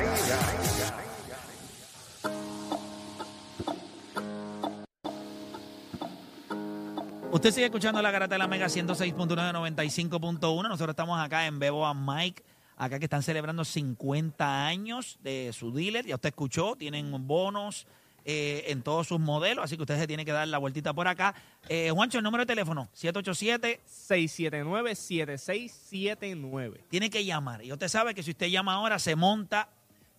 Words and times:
Usted 7.33 7.51
sigue 7.51 7.65
escuchando 7.65 8.01
la 8.01 8.13
garata 8.13 8.37
de 8.37 8.39
la 8.39 8.47
Mega 8.47 8.67
106.995.1. 8.67 10.69
Nosotros 10.69 10.91
estamos 10.91 11.21
acá 11.21 11.49
en 11.49 11.59
Bebo 11.59 11.85
a 11.85 11.93
Mike, 11.93 12.45
acá 12.77 13.01
que 13.01 13.07
están 13.07 13.25
celebrando 13.25 13.65
50 13.65 14.67
años 14.67 15.19
de 15.25 15.53
su 15.53 15.73
dealer. 15.73 16.07
Ya 16.07 16.15
usted 16.15 16.29
escuchó, 16.29 16.77
tienen 16.77 17.27
bonos 17.27 17.89
eh, 18.25 18.67
en 18.69 18.83
todos 18.83 19.09
sus 19.09 19.19
modelos, 19.19 19.65
así 19.65 19.75
que 19.77 19.83
usted 19.83 19.99
se 19.99 20.07
tiene 20.07 20.25
que 20.25 20.31
dar 20.31 20.47
la 20.47 20.59
vueltita 20.59 20.95
por 20.95 21.09
acá. 21.09 21.35
Eh, 21.69 21.91
Juancho, 21.91 22.19
el 22.19 22.25
número 22.25 22.43
de 22.43 22.47
teléfono, 22.47 22.89
787. 22.93 23.81
679-7679. 24.09 26.85
Tiene 26.89 27.11
que 27.11 27.25
llamar. 27.25 27.65
Y 27.65 27.73
usted 27.73 27.89
sabe 27.89 28.15
que 28.15 28.23
si 28.23 28.31
usted 28.31 28.47
llama 28.49 28.75
ahora, 28.75 28.99
se 28.99 29.17
monta. 29.17 29.69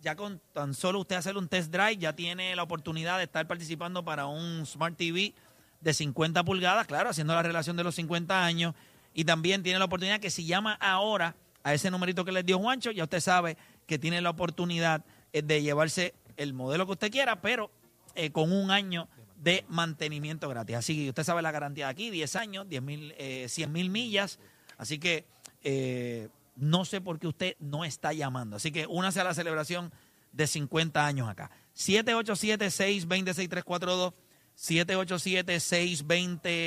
Ya 0.01 0.15
con 0.17 0.41
tan 0.51 0.73
solo 0.73 0.99
usted 0.99 1.15
hacer 1.15 1.37
un 1.37 1.47
test 1.47 1.71
drive, 1.71 1.95
ya 1.95 2.13
tiene 2.13 2.53
la 2.57 2.63
oportunidad 2.63 3.19
de 3.19 3.23
estar 3.23 3.47
participando 3.47 4.03
para 4.03 4.25
un 4.25 4.65
Smart 4.65 4.97
TV 4.97 5.33
de 5.79 5.93
50 5.93 6.43
pulgadas, 6.43 6.87
claro, 6.87 7.09
haciendo 7.09 7.33
la 7.33 7.41
relación 7.41 7.77
de 7.77 7.85
los 7.85 7.95
50 7.95 8.43
años. 8.43 8.75
Y 9.13 9.23
también 9.23 9.63
tiene 9.63 9.79
la 9.79 9.85
oportunidad 9.85 10.19
que 10.19 10.29
si 10.29 10.45
llama 10.45 10.73
ahora 10.73 11.37
a 11.63 11.73
ese 11.73 11.89
numerito 11.89 12.25
que 12.25 12.33
les 12.33 12.45
dio 12.45 12.59
Juancho, 12.59 12.91
ya 12.91 13.03
usted 13.03 13.21
sabe 13.21 13.55
que 13.87 13.97
tiene 13.97 14.19
la 14.19 14.31
oportunidad 14.31 15.05
eh, 15.31 15.41
de 15.41 15.61
llevarse 15.61 16.13
el 16.35 16.53
modelo 16.53 16.85
que 16.85 16.91
usted 16.93 17.11
quiera, 17.11 17.41
pero 17.41 17.71
eh, 18.15 18.31
con 18.31 18.51
un 18.51 18.71
año 18.71 19.07
de 19.37 19.65
mantenimiento 19.67 20.47
gratis. 20.49 20.75
Así 20.77 20.95
que 20.95 21.09
usted 21.09 21.23
sabe 21.23 21.41
la 21.41 21.51
garantía 21.51 21.85
de 21.87 21.91
aquí, 21.91 22.09
10 22.09 22.35
años, 22.37 22.67
10 22.69 22.81
mil, 22.81 23.13
eh, 23.17 23.47
100 23.49 23.71
mil 23.71 23.89
millas. 23.89 24.39
Así 24.77 24.99
que 24.99 25.25
eh, 25.63 26.29
no 26.55 26.85
sé 26.85 27.01
por 27.01 27.19
qué 27.19 27.27
usted 27.27 27.55
no 27.59 27.83
está 27.85 28.13
llamando. 28.13 28.55
Así 28.57 28.71
que 28.71 28.85
únase 28.87 29.19
a 29.19 29.23
la 29.23 29.33
celebración 29.33 29.91
de 30.31 30.47
50 30.47 31.05
años 31.05 31.27
acá. 31.29 31.51
787-620-6342. 31.75 34.13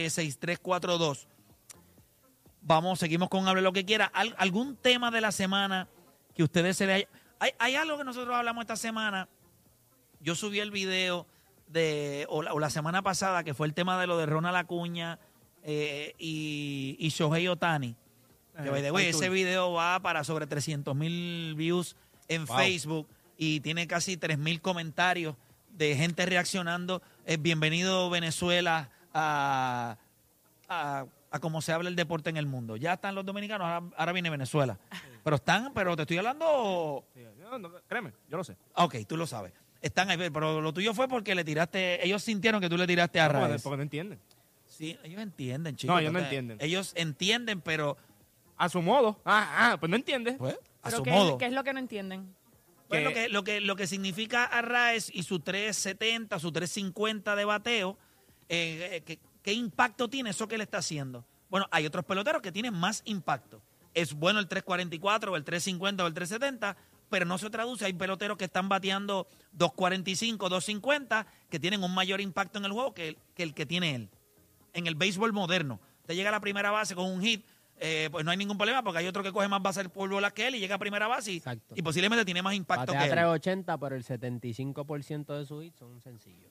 787-620-6342. 0.06 1.26
Vamos, 2.62 2.98
seguimos 2.98 3.28
con 3.28 3.46
Hable 3.46 3.62
lo 3.62 3.72
que 3.72 3.84
quiera. 3.84 4.06
Al- 4.06 4.34
¿Algún 4.38 4.76
tema 4.76 5.10
de 5.10 5.20
la 5.20 5.32
semana 5.32 5.88
que 6.34 6.42
ustedes 6.42 6.76
se 6.76 6.86
le 6.86 6.92
haya... 6.94 7.08
Hay, 7.38 7.52
hay 7.58 7.74
algo 7.76 7.98
que 7.98 8.04
nosotros 8.04 8.34
hablamos 8.34 8.62
esta 8.62 8.76
semana. 8.76 9.28
Yo 10.20 10.34
subí 10.34 10.58
el 10.58 10.70
video 10.70 11.26
de, 11.68 12.26
o 12.28 12.42
la, 12.42 12.52
o 12.52 12.58
la 12.58 12.70
semana 12.70 13.02
pasada, 13.02 13.44
que 13.44 13.54
fue 13.54 13.66
el 13.66 13.74
tema 13.74 14.00
de 14.00 14.06
lo 14.06 14.16
de 14.16 14.26
Ronald 14.26 14.56
Acuña 14.56 15.18
eh, 15.62 16.14
y, 16.18 16.96
y 16.98 17.08
Shohei 17.08 17.48
Otani. 17.48 17.96
Que, 18.62 18.70
by 18.70 18.80
the 18.80 18.90
way, 18.90 19.06
ese 19.08 19.28
video 19.28 19.72
va 19.72 20.00
para 20.00 20.24
sobre 20.24 20.46
300 20.46 20.96
mil 20.96 21.54
views 21.56 21.94
en 22.28 22.46
Facebook 22.46 23.06
y 23.36 23.60
tiene 23.60 23.86
casi 23.86 24.16
3 24.16 24.38
mil 24.38 24.62
comentarios 24.62 25.36
de 25.70 25.94
gente 25.94 26.24
reaccionando. 26.24 27.02
Eh, 27.26 27.36
bienvenido 27.36 28.08
Venezuela 28.08 28.88
a, 29.12 29.98
a, 30.70 31.04
a 31.30 31.38
cómo 31.40 31.60
se 31.60 31.72
habla 31.72 31.90
el 31.90 31.96
deporte 31.96 32.30
en 32.30 32.38
el 32.38 32.46
mundo. 32.46 32.76
Ya 32.76 32.94
están 32.94 33.14
los 33.14 33.26
dominicanos, 33.26 33.66
ahora, 33.66 33.86
ahora 33.98 34.12
viene 34.12 34.30
Venezuela. 34.30 34.78
Pero 35.22 35.36
están, 35.36 35.72
pero 35.74 35.94
te 35.96 36.02
estoy 36.02 36.16
hablando... 36.18 37.04
Sí, 37.12 37.20
no, 37.40 37.58
no, 37.58 37.72
créeme, 37.86 38.12
yo 38.30 38.38
lo 38.38 38.44
sé. 38.44 38.56
Ok, 38.74 38.96
tú 39.06 39.16
lo 39.16 39.26
sabes. 39.26 39.52
Están 39.82 40.10
ahí, 40.10 40.16
pero 40.16 40.60
lo 40.60 40.72
tuyo 40.72 40.94
fue 40.94 41.08
porque 41.08 41.34
le 41.34 41.44
tiraste, 41.44 42.04
ellos 42.04 42.22
sintieron 42.22 42.60
que 42.60 42.68
tú 42.68 42.76
le 42.76 42.86
tiraste 42.86 43.20
a 43.20 43.28
No, 43.28 43.56
porque, 43.62 43.76
no 43.76 43.82
entienden. 43.82 44.18
Sí, 44.66 44.98
ellos 45.04 45.20
entienden, 45.20 45.76
chicos. 45.76 45.94
No, 45.94 46.00
ellos 46.00 46.12
no 46.12 46.18
entienden. 46.18 46.58
Ellos 46.60 46.92
entienden, 46.96 47.60
pero 47.60 47.96
A 48.56 48.68
su 48.68 48.80
modo. 48.82 49.20
Ah, 49.24 49.72
ah, 49.72 49.76
pues 49.78 49.90
no 49.90 49.96
entiende. 49.96 50.32
pues, 50.32 50.54
a 50.82 50.88
¿Pero 50.88 50.96
su 50.98 51.02
qué, 51.02 51.10
modo. 51.10 51.38
¿Qué 51.38 51.46
es 51.46 51.52
lo 51.52 51.62
que 51.64 51.72
no 51.72 51.78
entienden? 51.78 52.34
Pues 52.88 53.02
lo, 53.02 53.12
que, 53.12 53.28
lo, 53.28 53.42
que, 53.42 53.60
lo 53.60 53.74
que 53.74 53.86
significa 53.86 54.44
Arraes 54.44 55.10
y 55.12 55.24
su 55.24 55.40
370, 55.40 56.38
su 56.38 56.52
350 56.52 57.34
de 57.34 57.44
bateo, 57.44 57.98
eh, 58.48 58.90
eh, 58.92 59.02
¿qué, 59.04 59.18
qué 59.42 59.52
impacto 59.52 60.08
tiene 60.08 60.30
eso 60.30 60.46
que 60.46 60.56
le 60.56 60.64
está 60.64 60.78
haciendo? 60.78 61.24
Bueno, 61.48 61.66
hay 61.70 61.84
otros 61.86 62.04
peloteros 62.04 62.42
que 62.42 62.52
tienen 62.52 62.74
más 62.74 63.02
impacto. 63.04 63.60
Es 63.92 64.14
bueno 64.14 64.38
el 64.40 64.46
344 64.46 65.32
o 65.32 65.36
el 65.36 65.44
350 65.44 66.04
o 66.04 66.06
el 66.06 66.14
370, 66.14 66.76
pero 67.08 67.24
no 67.24 67.38
se 67.38 67.50
traduce. 67.50 67.84
Hay 67.84 67.92
peloteros 67.92 68.36
que 68.36 68.44
están 68.44 68.68
bateando 68.68 69.26
245, 69.52 70.48
250, 70.48 71.26
que 71.48 71.60
tienen 71.60 71.82
un 71.82 71.94
mayor 71.94 72.20
impacto 72.20 72.58
en 72.58 72.64
el 72.64 72.72
juego 72.72 72.94
que 72.94 73.08
el 73.08 73.18
que, 73.34 73.42
el 73.42 73.54
que 73.54 73.66
tiene 73.66 73.94
él. 73.94 74.10
En 74.72 74.86
el 74.86 74.94
béisbol 74.94 75.32
moderno, 75.32 75.80
usted 76.00 76.14
llega 76.14 76.28
a 76.28 76.32
la 76.32 76.40
primera 76.40 76.70
base 76.70 76.94
con 76.94 77.06
un 77.06 77.22
hit, 77.22 77.44
eh, 77.78 78.08
pues 78.10 78.24
no 78.24 78.30
hay 78.30 78.36
ningún 78.36 78.56
problema 78.56 78.82
porque 78.82 79.00
hay 79.00 79.06
otro 79.06 79.22
que 79.22 79.32
coge 79.32 79.48
más 79.48 79.62
bases 79.62 79.88
por 79.88 80.08
bola 80.08 80.30
que 80.30 80.46
él 80.46 80.54
y 80.54 80.60
llega 80.60 80.76
a 80.76 80.78
primera 80.78 81.06
base 81.08 81.32
y, 81.74 81.82
posiblemente 81.82 82.24
tiene 82.24 82.42
más 82.42 82.54
impacto 82.54 82.92
Batea 82.92 83.00
que 83.00 83.06
él. 83.06 83.12
380, 83.12 83.78
pero 83.78 83.96
el 83.96 84.04
75% 84.04 85.38
de 85.38 85.46
sus 85.46 85.64
hits 85.64 85.78
son 85.78 86.00
sencillos. 86.00 86.50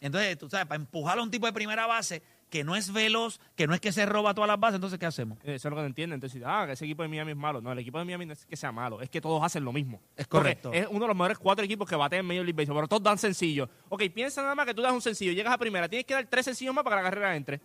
Entonces, 0.00 0.36
tú 0.36 0.50
sabes, 0.50 0.66
para 0.66 0.80
empujar 0.80 1.18
a 1.18 1.22
un 1.22 1.30
tipo 1.30 1.46
de 1.46 1.52
primera 1.52 1.86
base 1.86 2.22
que 2.50 2.62
no 2.62 2.76
es 2.76 2.92
veloz, 2.92 3.40
que 3.56 3.66
no 3.66 3.74
es 3.74 3.80
que 3.80 3.90
se 3.92 4.06
roba 4.06 4.32
todas 4.32 4.46
las 4.48 4.58
bases, 4.60 4.76
entonces, 4.76 4.98
¿qué 4.98 5.06
hacemos? 5.06 5.36
Eso 5.42 5.52
es 5.52 5.64
lo 5.64 5.70
que 5.76 5.80
no 5.82 5.86
entienden. 5.86 6.14
Entonces, 6.18 6.42
ah, 6.46 6.64
que 6.66 6.72
ese 6.72 6.84
equipo 6.84 7.02
de 7.02 7.08
Miami 7.08 7.32
es 7.32 7.36
malo. 7.36 7.60
No, 7.60 7.72
el 7.72 7.78
equipo 7.80 7.98
de 7.98 8.04
Miami 8.04 8.24
no 8.26 8.32
es 8.34 8.46
que 8.46 8.56
sea 8.56 8.70
malo, 8.72 9.00
es 9.02 9.10
que 9.10 9.20
todos 9.20 9.42
hacen 9.42 9.64
lo 9.64 9.72
mismo. 9.72 10.00
Es 10.16 10.26
Porque 10.26 10.28
correcto. 10.28 10.72
Es 10.72 10.86
uno 10.88 11.00
de 11.00 11.08
los 11.08 11.16
mejores 11.16 11.38
cuatro 11.38 11.64
equipos 11.64 11.88
que 11.88 11.96
batean 11.96 12.20
en 12.20 12.26
Major 12.26 12.44
League 12.44 12.56
Baseball, 12.56 12.76
pero 12.78 12.88
todos 12.88 13.02
dan 13.02 13.18
sencillo. 13.18 13.68
Ok, 13.88 14.04
piensa 14.14 14.42
nada 14.42 14.54
más 14.54 14.64
que 14.66 14.74
tú 14.74 14.80
das 14.82 14.92
un 14.92 15.02
sencillo, 15.02 15.32
llegas 15.32 15.52
a 15.52 15.58
primera, 15.58 15.88
tienes 15.88 16.06
que 16.06 16.14
dar 16.14 16.26
tres 16.26 16.44
sencillos 16.44 16.72
más 16.74 16.84
para 16.84 16.96
que 16.98 17.02
la 17.02 17.10
carrera 17.10 17.36
entre. 17.36 17.60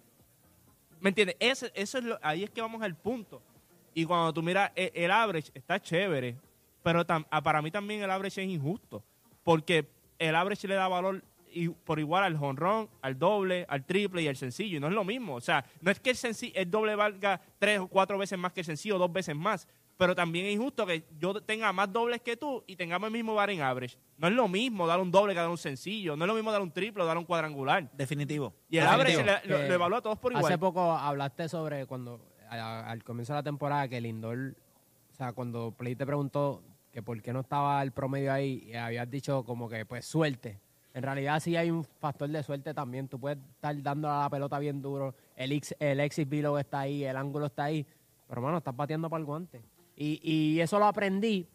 ¿Me 1.00 1.10
entiendes? 1.10 1.36
Ese- 1.40 1.72
eso 1.76 1.98
es 2.00 2.04
lo- 2.04 2.20
ahí 2.22 2.44
es 2.44 2.50
que 2.50 2.62
vamos 2.62 2.82
al 2.82 2.96
punto. 2.96 3.42
Y 3.94 4.06
cuando 4.06 4.34
tú 4.34 4.42
miras, 4.42 4.72
el, 4.76 4.92
el 4.96 5.12
average 5.12 5.52
está 5.54 5.80
chévere, 5.80 6.36
pero 6.84 7.06
tam- 7.06 7.26
ah, 7.30 7.42
para 7.44 7.62
mí 7.62 7.70
también 7.72 8.02
el 8.02 8.10
average 8.12 8.42
es 8.44 8.50
injusto. 8.50 9.04
Porque 9.44 9.88
el 10.20 10.36
average 10.36 10.68
le 10.68 10.76
da 10.76 10.88
valor 10.88 11.24
y- 11.52 11.70
por 11.70 12.00
igual 12.00 12.24
al 12.24 12.38
jonrón, 12.38 12.90
al 13.02 13.18
doble, 13.20 13.66
al 13.70 13.86
triple 13.86 14.22
y 14.22 14.28
al 14.28 14.36
sencillo. 14.36 14.78
Y 14.78 14.80
no 14.80 14.88
es 14.88 14.94
lo 14.94 15.04
mismo. 15.04 15.36
O 15.36 15.42
sea, 15.42 15.66
no 15.82 15.92
es 15.92 16.00
que 16.00 16.12
el, 16.12 16.16
senci- 16.16 16.52
el 16.56 16.70
doble 16.70 16.96
valga 16.96 17.40
tres 17.60 17.80
o 17.80 17.88
cuatro 17.88 18.18
veces 18.18 18.38
más 18.40 18.54
que 18.54 18.62
el 18.62 18.66
sencillo, 18.66 18.98
dos 18.98 19.12
veces 19.12 19.36
más. 19.36 19.68
Pero 19.98 20.16
también 20.16 20.48
es 20.48 20.54
injusto 20.56 20.84
que 20.88 21.04
yo 21.20 21.40
tenga 21.42 21.72
más 21.72 21.92
dobles 21.94 22.22
que 22.22 22.36
tú 22.36 22.64
y 22.66 22.76
tengamos 22.76 23.06
el 23.08 23.14
mismo 23.14 23.36
batting 23.36 23.62
average. 23.62 23.98
No 24.18 24.28
es 24.30 24.34
lo 24.34 24.48
mismo 24.48 24.88
dar 24.88 25.00
un 25.00 25.12
doble 25.12 25.34
que 25.34 25.40
dar 25.40 25.50
un 25.50 25.60
sencillo. 25.60 26.16
No 26.16 26.26
es 26.26 26.28
lo 26.28 26.34
mismo 26.34 26.52
dar 26.52 26.62
un 26.62 26.72
triple 26.72 27.04
o 27.04 27.06
dar 27.06 27.18
un 27.20 27.26
cuadrangular. 27.26 27.88
Definitivo. 27.94 28.52
Y 28.68 28.78
el 28.78 28.86
Definitivo. 28.86 29.22
average 29.22 29.48
le- 29.48 29.58
lo, 29.62 29.68
lo 29.68 29.74
evalúa 29.76 30.00
a 30.00 30.02
todos 30.02 30.18
por 30.18 30.32
igual. 30.32 30.46
Hace 30.46 30.58
poco 30.58 30.92
hablaste 30.94 31.48
sobre 31.50 31.86
cuando, 31.86 32.20
a- 32.50 32.90
al 32.90 33.04
comienzo 33.04 33.34
de 33.34 33.40
la 33.40 33.44
temporada, 33.44 33.88
que 33.88 34.02
Lindor, 34.02 34.56
o 35.12 35.14
sea, 35.16 35.34
cuando 35.34 35.72
Play 35.78 35.96
te 35.96 36.06
preguntó 36.08 36.64
que 36.92 37.04
por 37.04 37.22
qué 37.22 37.32
no 37.32 37.42
estaba 37.42 37.82
el 37.84 37.92
promedio 37.92 38.34
ahí, 38.34 38.64
y 38.68 38.74
habías 38.74 39.08
dicho 39.10 39.44
como 39.46 39.70
que, 39.70 39.86
pues, 39.86 40.04
suerte. 40.06 40.60
En 40.94 41.04
realidad 41.04 41.40
sí 41.40 41.56
hay 41.56 41.72
un 41.72 41.84
factor 41.84 42.28
de 42.30 42.44
suerte 42.44 42.74
también. 42.74 43.08
Tú 43.08 43.20
puedes 43.20 43.38
estar 43.38 43.82
dando 43.82 44.10
a 44.10 44.24
la 44.24 44.30
pelota 44.30 44.60
bien 44.60 44.82
duro, 44.82 45.16
el, 45.36 45.54
ex- 45.54 45.76
el 45.80 46.00
exit 46.02 46.28
below 46.28 46.58
está 46.58 46.82
ahí, 46.82 47.04
el 47.06 47.16
ángulo 47.16 47.46
está 47.46 47.66
ahí, 47.66 47.86
pero, 48.28 48.42
bueno, 48.42 48.58
estás 48.58 48.76
bateando 48.76 49.10
para 49.10 49.20
el 49.20 49.26
guante. 49.26 49.62
Y, 49.96 50.20
y 50.24 50.60
eso 50.60 50.80
lo 50.80 50.86
aprendí 50.86 51.48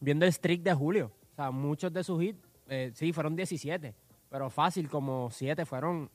viendo 0.00 0.24
el 0.24 0.32
streak 0.32 0.62
de 0.62 0.74
Julio. 0.74 1.12
O 1.32 1.36
sea, 1.36 1.50
muchos 1.50 1.92
de 1.92 2.02
sus 2.02 2.22
hits, 2.22 2.38
eh, 2.68 2.90
sí, 2.94 3.12
fueron 3.12 3.36
17, 3.36 3.94
pero 4.30 4.50
fácil, 4.50 4.88
como 4.88 5.30
7 5.30 5.64
fueron 5.64 6.10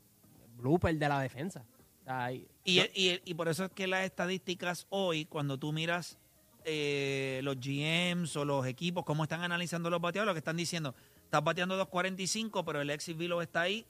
blooper 0.58 0.96
de 0.98 1.08
la 1.10 1.20
defensa. 1.22 1.64
O 2.02 2.04
sea, 2.04 2.32
y- 2.34 2.48
Y, 2.66 2.80
y- 2.94 3.22
y 3.26 3.34
por 3.34 3.48
eso 3.48 3.66
es 3.66 3.72
que 3.72 3.88
las 3.88 4.04
estadísticas 4.06 4.86
hoy, 4.90 5.26
cuando 5.26 5.58
tú 5.58 5.72
miras 5.72 6.18
eh, 6.64 7.40
los 7.44 7.58
GMs 7.60 8.36
o 8.36 8.46
los 8.46 8.66
equipos, 8.68 9.04
cómo 9.04 9.24
están 9.24 9.42
analizando 9.42 9.90
los 9.90 10.00
bateadores, 10.00 10.30
lo 10.30 10.34
que 10.36 10.40
están 10.40 10.58
diciendo, 10.58 10.94
estás 11.32 11.46
bateando 11.46 11.78
2.45, 11.88 12.64
pero 12.66 12.82
el 12.82 12.90
exit 12.90 13.18
below 13.18 13.40
está 13.40 13.62
ahí, 13.62 13.86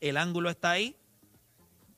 el 0.00 0.16
ángulo 0.16 0.48
está 0.48 0.70
ahí. 0.70 0.96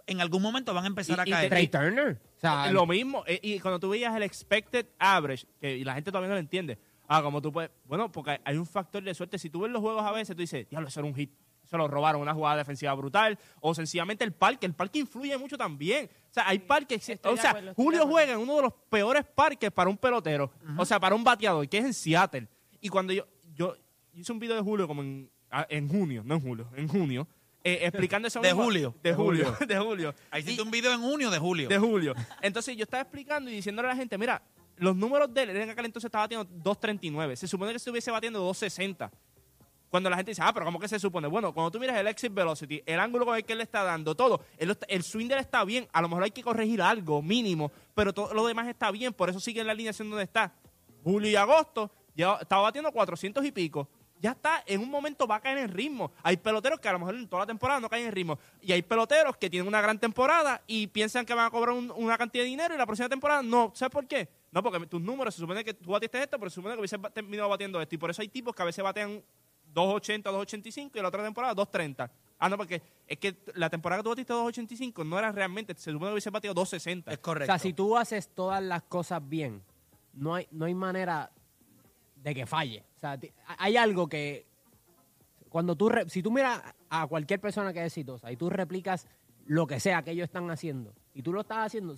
En 0.07 0.23
algún 0.23 0.41
momento 0.41 0.73
van 0.73 0.85
a 0.85 0.87
empezar 0.87 1.19
Y- 1.19 1.21
a 1.21 1.27
y 1.27 1.31
caer. 1.33 1.51
Trey 1.51 1.69
Turner. 1.69 2.19
O 2.35 2.41
sea, 2.41 2.71
lo 2.73 2.87
mismo, 2.87 3.23
eh, 3.27 3.39
y 3.43 3.61
cuando 3.61 3.79
tú 3.79 3.91
veías 3.91 4.15
el 4.17 4.23
expected 4.23 4.87
average, 4.99 5.47
que 5.61 5.77
y 5.77 5.85
la 5.85 5.95
gente 5.95 6.11
todavía 6.11 6.29
no 6.29 6.35
lo 6.35 6.41
entiende, 6.41 6.79
ah, 7.09 7.23
como 7.23 7.43
tú 7.43 7.53
puedes, 7.53 7.71
bueno, 7.85 8.11
porque 8.11 8.41
hay 8.43 8.57
un 8.57 8.65
factor 8.65 9.03
de 9.03 9.15
suerte, 9.15 9.39
si 9.39 9.51
tú 9.51 9.61
ves 9.61 9.71
los 9.71 9.83
juegos 9.83 10.03
a 10.03 10.13
veces, 10.13 10.35
tú 10.35 10.41
dices, 10.41 10.67
diablo, 10.71 10.89
eso 10.89 11.01
era 11.01 11.09
un 11.09 11.15
hit, 11.15 11.31
se 11.65 11.77
lo 11.77 11.89
robaron, 11.89 12.23
una 12.23 12.33
jugada 12.33 12.57
defensiva 12.57 12.95
brutal, 12.95 13.39
o 13.61 13.75
sencillamente 13.75 14.25
el 14.25 14.33
parque, 14.33 14.65
el 14.65 14.75
parque 14.75 14.99
influye 15.01 15.37
mucho 15.37 15.59
también, 15.59 16.09
o 16.31 16.33
sea, 16.33 16.49
hay 16.49 16.59
parques, 16.61 17.07
Estoy 17.07 17.35
o 17.35 17.37
sea, 17.37 17.51
acuerdo, 17.51 17.75
Julio 17.75 18.07
juega 18.07 18.33
en 18.33 18.39
uno 18.39 18.57
de 18.57 18.63
los 18.63 18.73
peores 18.89 19.25
parques 19.27 19.71
para 19.73 19.91
un 19.91 19.99
pelotero, 19.99 20.53
o 20.79 20.85
sea, 20.87 20.99
para 21.01 21.15
un 21.15 21.25
bateador, 21.25 21.69
que 21.69 21.79
es 21.79 21.85
en 21.85 21.95
Seattle, 21.95 22.49
y 22.81 22.89
cuando 22.89 23.13
yo 23.13 23.27
hice 24.17 24.33
un 24.33 24.39
video 24.39 24.57
de 24.57 24.63
Julio 24.63 24.87
como 24.89 25.03
en, 25.03 25.31
ah, 25.51 25.67
en 25.69 25.89
junio, 25.89 26.23
no 26.25 26.35
en 26.35 26.41
julio, 26.41 26.69
en 26.77 26.89
junio, 26.89 27.29
eh, 27.63 27.81
explicando 27.83 28.29
eso 28.29 28.41
De 28.43 28.49
mismo- 28.49 28.65
julio. 28.65 28.95
de 29.03 29.15
julio, 29.15 29.57
de 29.67 29.79
julio, 29.79 30.15
Ahí 30.31 30.41
Y- 30.41 30.45
hiciste 30.45 30.63
un 30.63 30.71
video 30.71 30.93
en 30.93 31.01
junio 31.01 31.31
de 31.31 31.39
julio. 31.39 31.69
de 31.69 31.79
julio. 31.79 32.15
Entonces 32.43 32.77
yo 32.77 32.85
estaba 32.85 33.03
explicando 33.03 33.51
y 33.51 33.55
diciéndole 33.55 33.89
a 33.89 33.93
la 33.93 33.97
gente, 33.97 34.17
mira, 34.19 34.43
los 34.77 34.95
números 34.97 35.33
de 35.33 35.43
él 35.43 35.51
en 35.57 35.71
aquel 35.71 35.87
entonces 35.87 36.07
estaba 36.07 36.25
batiendo 36.25 36.47
2.39. 36.63 37.37
Se 37.37 37.47
supone 37.49 37.73
que 37.73 37.79
se 37.79 37.89
estuviese 37.89 38.11
batiendo 38.11 38.47
2.60. 38.51 39.11
Cuando 39.89 40.11
la 40.11 40.17
gente 40.17 40.33
dice, 40.33 40.43
ah, 40.45 40.53
pero 40.53 40.67
¿cómo 40.67 40.79
que 40.81 40.89
se 40.89 40.99
supone? 40.99 41.29
Bueno, 41.29 41.55
cuando 41.55 41.71
tú 41.71 41.79
miras 41.81 41.97
el 41.97 42.07
exit 42.09 42.35
velocity, 42.35 42.83
el 42.85 42.99
ángulo 42.99 43.25
con 43.25 43.37
el 43.37 43.45
que 43.45 43.53
él 43.53 43.59
le 43.59 43.65
está 43.65 43.85
dando, 43.85 44.15
todo, 44.15 44.41
el, 44.59 44.77
el 44.89 45.03
swing 45.05 45.29
de 45.29 45.35
él 45.35 45.41
está 45.41 45.65
bien, 45.65 45.89
a 45.93 46.03
lo 46.03 46.09
mejor 46.09 46.25
hay 46.25 46.33
que 46.33 46.43
corregir 46.43 46.83
algo 46.83 47.23
mínimo, 47.23 47.71
pero 47.95 48.13
todo 48.13 48.35
lo 48.35 48.47
demás 48.47 48.67
está 48.67 48.91
bien, 48.91 49.15
por 49.15 49.31
eso 49.31 49.39
sigue 49.41 49.61
en 49.61 49.67
la 49.69 49.73
alineación 49.73 50.11
donde 50.11 50.25
está. 50.25 50.53
Julio 51.05 51.31
y 51.31 51.37
agosto, 51.37 51.91
ya 52.17 52.35
estaba 52.41 52.63
batiendo 52.63 52.91
400 52.93 53.45
y 53.47 53.53
pico. 53.53 53.89
Ya 54.21 54.31
está, 54.33 54.63
en 54.67 54.81
un 54.81 54.91
momento 54.91 55.27
va 55.27 55.37
a 55.37 55.41
caer 55.41 55.59
en 55.59 55.69
ritmo. 55.69 56.11
Hay 56.23 56.37
peloteros 56.39 56.81
que 56.81 56.89
a 56.89 56.93
lo 56.93 56.99
mejor 57.01 57.15
en 57.17 57.29
toda 57.29 57.43
la 57.43 57.47
temporada 57.47 57.81
no 57.81 57.89
caen 57.89 58.07
en 58.07 58.13
ritmo. 58.13 58.39
Y 58.63 58.73
hay 58.73 58.81
peloteros 58.83 59.37
que 59.37 59.51
tienen 59.51 59.69
una 59.69 59.81
gran 59.83 59.99
temporada 59.99 60.63
y 60.67 60.87
piensan 60.87 61.27
que 61.27 61.35
van 61.35 61.47
a 61.47 61.51
cobrar 61.51 61.75
un- 61.75 61.93
una 61.95 62.17
cantidad 62.17 62.43
de 62.43 62.49
dinero 62.49 62.75
y 62.75 62.79
la 62.79 62.87
próxima 62.87 63.09
temporada 63.11 63.43
no. 63.43 63.73
¿Sabes 63.75 63.93
por 63.93 64.07
qué? 64.07 64.29
No, 64.53 64.63
porque 64.63 64.87
tus 64.87 65.03
números 65.03 65.35
se 65.35 65.41
supone 65.41 65.63
que 65.63 65.75
tú 65.75 65.91
batiste 65.91 66.23
esto, 66.23 66.39
pero 66.39 66.49
se 66.49 66.55
supone 66.55 66.75
que 66.75 66.81
hubiese 66.81 66.99
terminado 67.13 67.49
batiendo 67.51 67.81
esto. 67.81 67.95
Y 67.95 67.99
por 67.99 68.11
eso 68.11 68.23
hay 68.23 68.29
tipos 68.29 68.55
que 68.55 68.63
a 68.63 68.65
veces 68.65 68.83
batean 68.83 69.23
2.80, 69.75 70.23
2.85 70.33 70.91
y 70.99 71.03
la 71.03 71.09
otra 71.09 71.23
temporada 71.23 71.55
2.30. 71.55 72.11
Ah, 72.39 72.49
no, 72.49 72.57
porque 72.57 72.81
es 73.07 73.19
que 73.19 73.37
la 73.55 73.69
temporada 73.69 74.01
que 74.01 74.05
tú 74.05 74.11
batiste 74.11 74.33
2.85 74.33 75.05
no 75.07 75.19
era 75.19 75.31
realmente, 75.33 75.75
se 75.77 75.91
supone 75.93 76.09
que 76.11 76.13
hubiese 76.15 76.31
batido 76.31 76.55
2.60. 76.55 77.13
Es 77.13 77.19
O 77.19 77.23
correcto. 77.23 77.53
sea, 77.53 77.59
si 77.59 77.73
tú 77.75 77.97
haces 77.97 78.29
todas 78.35 78.63
las 78.63 78.83
cosas 78.85 79.27
bien, 79.27 79.63
no 80.15 80.35
hay, 80.35 80.49
no 80.51 80.65
hay 80.65 80.75
manera 80.75 81.31
de 82.27 82.35
que 82.35 82.45
falle. 82.45 82.85
O 82.97 82.99
sea, 82.99 83.17
hay 83.59 83.77
algo 83.77 84.09
que 84.09 84.47
cuando 85.49 85.77
tú, 85.77 85.89
re- 85.89 86.09
si 86.09 86.23
tú 86.25 86.33
miras 86.33 86.61
a 86.91 87.07
cualquier 87.07 87.41
persona 87.41 87.73
que 87.73 87.79
es 87.81 87.87
exitosa 87.87 88.33
y 88.33 88.37
tú 88.37 88.51
replicas 88.51 89.07
lo 89.47 89.67
que 89.69 89.79
sea 89.79 90.03
que 90.03 90.11
ellos 90.11 90.25
están 90.25 90.51
haciendo 90.51 90.93
y 91.15 91.23
tú 91.23 91.33
lo 91.33 91.43
estás 91.43 91.59
haciendo, 91.67 91.95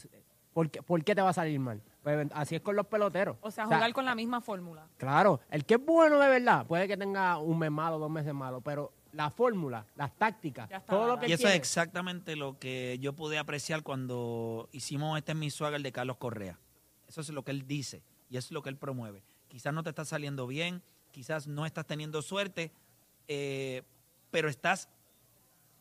¿por 0.52 0.70
qué, 0.70 0.82
por 0.82 1.02
qué 1.02 1.14
te 1.14 1.22
va 1.22 1.30
a 1.30 1.32
salir 1.32 1.58
mal? 1.58 1.80
Pues 2.02 2.28
así 2.34 2.56
es 2.56 2.60
con 2.60 2.76
los 2.76 2.86
peloteros. 2.86 3.38
O 3.40 3.50
sea, 3.50 3.64
jugar 3.64 3.90
con 3.94 4.04
la 4.04 4.14
misma 4.14 4.42
fórmula. 4.42 4.86
Claro, 4.98 5.40
el 5.50 5.64
que 5.64 5.74
es 5.74 5.84
bueno 5.84 6.18
de 6.20 6.28
verdad 6.28 6.66
puede 6.66 6.86
que 6.86 6.98
tenga 6.98 7.38
un 7.38 7.58
mes 7.58 7.70
malo, 7.70 7.98
dos 7.98 8.10
meses 8.10 8.34
malo, 8.34 8.60
pero 8.60 8.92
la 9.12 9.30
fórmula, 9.30 9.86
las 9.96 10.12
tácticas, 10.14 10.68
todo 10.86 11.06
lo 11.06 11.18
que 11.18 11.26
Y 11.28 11.32
eso 11.32 11.48
es 11.48 11.54
exactamente 11.54 12.36
lo 12.36 12.58
que 12.58 12.98
yo 13.00 13.14
pude 13.14 13.38
apreciar 13.38 13.82
cuando 13.82 14.68
hicimos 14.72 15.16
este 15.16 15.32
en 15.32 15.38
mi 15.38 15.48
swagger 15.48 15.80
de 15.80 15.90
Carlos 15.90 16.18
Correa. 16.18 16.58
Eso 17.06 17.22
es 17.22 17.30
lo 17.30 17.42
que 17.42 17.50
él 17.52 17.66
dice 17.66 18.02
y 18.28 18.36
eso 18.36 18.48
es 18.48 18.52
lo 18.52 18.60
que 18.60 18.68
él 18.68 18.76
promueve. 18.76 19.24
Quizás 19.48 19.72
no 19.72 19.82
te 19.82 19.90
está 19.90 20.04
saliendo 20.04 20.46
bien, 20.46 20.82
quizás 21.10 21.46
no 21.46 21.66
estás 21.66 21.86
teniendo 21.86 22.22
suerte, 22.22 22.70
eh, 23.26 23.82
pero 24.30 24.48
estás, 24.48 24.88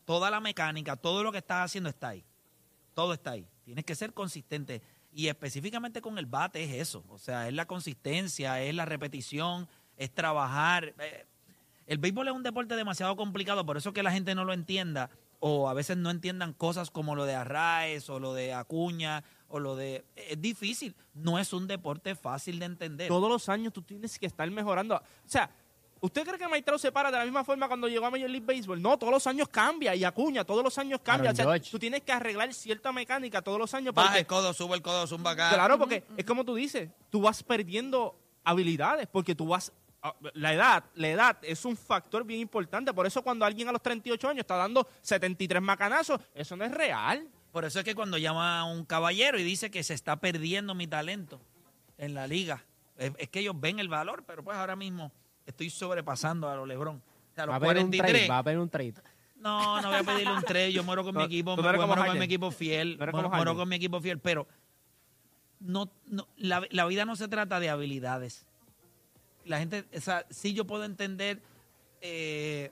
toda 0.04 0.30
la 0.30 0.40
mecánica, 0.40 0.96
todo 0.96 1.22
lo 1.22 1.32
que 1.32 1.38
estás 1.38 1.66
haciendo 1.66 1.90
está 1.90 2.08
ahí. 2.08 2.24
Todo 2.94 3.12
está 3.12 3.32
ahí. 3.32 3.46
Tienes 3.64 3.84
que 3.84 3.94
ser 3.94 4.12
consistente. 4.12 4.82
Y 5.12 5.28
específicamente 5.28 6.00
con 6.00 6.18
el 6.18 6.26
bate 6.26 6.62
es 6.64 6.88
eso. 6.88 7.04
O 7.08 7.18
sea, 7.18 7.48
es 7.48 7.54
la 7.54 7.66
consistencia, 7.66 8.60
es 8.62 8.74
la 8.74 8.84
repetición, 8.84 9.68
es 9.96 10.12
trabajar. 10.12 10.94
Eh, 10.98 11.26
el 11.86 11.98
béisbol 11.98 12.28
es 12.28 12.34
un 12.34 12.42
deporte 12.42 12.76
demasiado 12.76 13.16
complicado, 13.16 13.64
por 13.64 13.76
eso 13.76 13.92
que 13.92 14.02
la 14.02 14.12
gente 14.12 14.34
no 14.34 14.44
lo 14.44 14.52
entienda 14.52 15.10
o 15.40 15.68
a 15.68 15.74
veces 15.74 15.96
no 15.96 16.10
entiendan 16.10 16.52
cosas 16.52 16.90
como 16.90 17.14
lo 17.14 17.24
de 17.24 17.34
Arraez 17.34 18.10
o 18.10 18.18
lo 18.18 18.34
de 18.34 18.52
Acuña 18.52 19.24
o 19.48 19.58
lo 19.58 19.76
de... 19.76 20.04
Es 20.14 20.40
difícil, 20.40 20.94
no 21.14 21.38
es 21.38 21.52
un 21.52 21.66
deporte 21.66 22.14
fácil 22.14 22.58
de 22.58 22.66
entender. 22.66 23.08
Todos 23.08 23.28
los 23.28 23.48
años 23.48 23.72
tú 23.72 23.82
tienes 23.82 24.18
que 24.18 24.26
estar 24.26 24.48
mejorando. 24.50 24.96
O 24.96 25.00
sea, 25.24 25.50
¿usted 26.00 26.26
cree 26.26 26.38
que 26.38 26.62
Trout 26.62 26.80
se 26.80 26.92
para 26.92 27.10
de 27.10 27.18
la 27.18 27.24
misma 27.24 27.44
forma 27.44 27.66
cuando 27.66 27.88
llegó 27.88 28.06
a 28.06 28.10
Major 28.10 28.28
League 28.30 28.46
Baseball? 28.46 28.80
No, 28.80 28.98
todos 28.98 29.12
los 29.12 29.26
años 29.26 29.48
cambia 29.48 29.94
y 29.94 30.04
Acuña, 30.04 30.44
todos 30.44 30.62
los 30.62 30.76
años 30.78 31.00
cambia. 31.02 31.30
Aaron 31.30 31.46
O 31.46 31.58
sea, 31.58 31.70
tú 31.70 31.78
tienes 31.78 32.02
que 32.02 32.12
arreglar 32.12 32.52
cierta 32.52 32.92
mecánica 32.92 33.42
todos 33.42 33.58
los 33.58 33.72
años. 33.74 33.94
Baja 33.94 34.08
porque- 34.08 34.20
el 34.20 34.26
codo, 34.26 34.52
sube 34.52 34.76
el 34.76 34.82
codo, 34.82 35.06
zumba 35.06 35.32
acá. 35.32 35.50
Claro, 35.50 35.78
porque 35.78 36.04
es 36.16 36.24
como 36.24 36.44
tú 36.44 36.54
dices, 36.54 36.90
tú 37.10 37.22
vas 37.22 37.42
perdiendo 37.42 38.16
habilidades, 38.44 39.06
porque 39.10 39.34
tú 39.34 39.48
vas... 39.48 39.72
ah, 40.02 40.14
La 40.34 40.52
edad, 40.52 40.84
la 40.94 41.08
edad 41.08 41.38
es 41.42 41.64
un 41.64 41.76
factor 41.76 42.24
bien 42.24 42.40
importante. 42.40 42.92
Por 42.92 43.06
eso 43.06 43.22
cuando 43.22 43.44
alguien 43.44 43.68
a 43.68 43.72
los 43.72 43.82
38 43.82 44.28
años 44.28 44.40
está 44.40 44.56
dando 44.56 44.86
73 45.02 45.60
macanazos, 45.62 46.20
eso 46.34 46.54
no 46.56 46.64
es 46.64 46.70
real. 46.70 47.26
Por 47.52 47.64
eso 47.64 47.78
es 47.78 47.84
que 47.84 47.94
cuando 47.94 48.18
llama 48.18 48.60
a 48.60 48.64
un 48.64 48.84
caballero 48.84 49.38
y 49.38 49.42
dice 49.42 49.70
que 49.70 49.82
se 49.82 49.94
está 49.94 50.16
perdiendo 50.16 50.74
mi 50.74 50.86
talento 50.86 51.40
en 51.96 52.14
la 52.14 52.26
liga, 52.26 52.64
es, 52.96 53.12
es 53.18 53.28
que 53.28 53.40
ellos 53.40 53.54
ven 53.58 53.78
el 53.78 53.88
valor, 53.88 54.24
pero 54.26 54.44
pues 54.44 54.56
ahora 54.56 54.76
mismo 54.76 55.10
estoy 55.46 55.70
sobrepasando 55.70 56.48
a 56.48 56.54
los. 56.56 56.68
O 56.68 57.00
sea, 57.34 57.44
a 57.44 57.46
va 57.46 57.54
los 57.54 57.56
a 57.56 57.60
pedir 57.60 57.84
un 57.84 57.90
43. 57.90 58.12
trade, 58.12 58.28
va 58.28 58.38
a 58.38 58.42
pedir 58.42 58.58
un 58.58 58.68
trade. 58.68 58.94
No, 59.36 59.80
no 59.80 59.88
voy 59.88 59.98
a 59.98 60.02
pedirle 60.02 60.32
un 60.34 60.42
3. 60.42 60.74
Yo 60.74 60.82
muero 60.84 61.04
con 61.04 61.16
mi 61.16 61.22
equipo, 61.24 61.56
no 61.56 61.62
muero 61.62 61.78
con 62.06 62.18
mi 62.18 62.24
equipo 62.24 62.50
fiel. 62.50 62.98
No 62.98 63.12
muero, 63.12 63.30
muero 63.30 63.56
con 63.56 63.68
mi 63.68 63.76
equipo 63.76 64.00
fiel, 64.00 64.18
pero 64.18 64.46
no, 65.60 65.90
no, 66.06 66.28
la, 66.36 66.62
la 66.70 66.86
vida 66.86 67.04
no 67.04 67.16
se 67.16 67.28
trata 67.28 67.60
de 67.60 67.70
habilidades. 67.70 68.46
La 69.44 69.58
gente, 69.58 69.84
o 69.96 70.00
sea, 70.00 70.26
sí 70.30 70.52
yo 70.52 70.66
puedo 70.66 70.84
entender, 70.84 71.40
eh, 72.00 72.70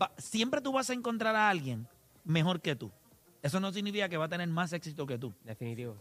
va- 0.00 0.12
siempre 0.16 0.60
tú 0.60 0.72
vas 0.72 0.88
a 0.88 0.94
encontrar 0.94 1.36
a 1.36 1.50
alguien 1.50 1.86
mejor 2.24 2.60
que 2.60 2.74
tú. 2.76 2.90
Eso 3.44 3.60
no 3.60 3.70
significa 3.72 4.08
que 4.08 4.16
va 4.16 4.24
a 4.24 4.28
tener 4.28 4.48
más 4.48 4.72
éxito 4.72 5.06
que 5.06 5.18
tú. 5.18 5.34
Definitivo. 5.44 5.96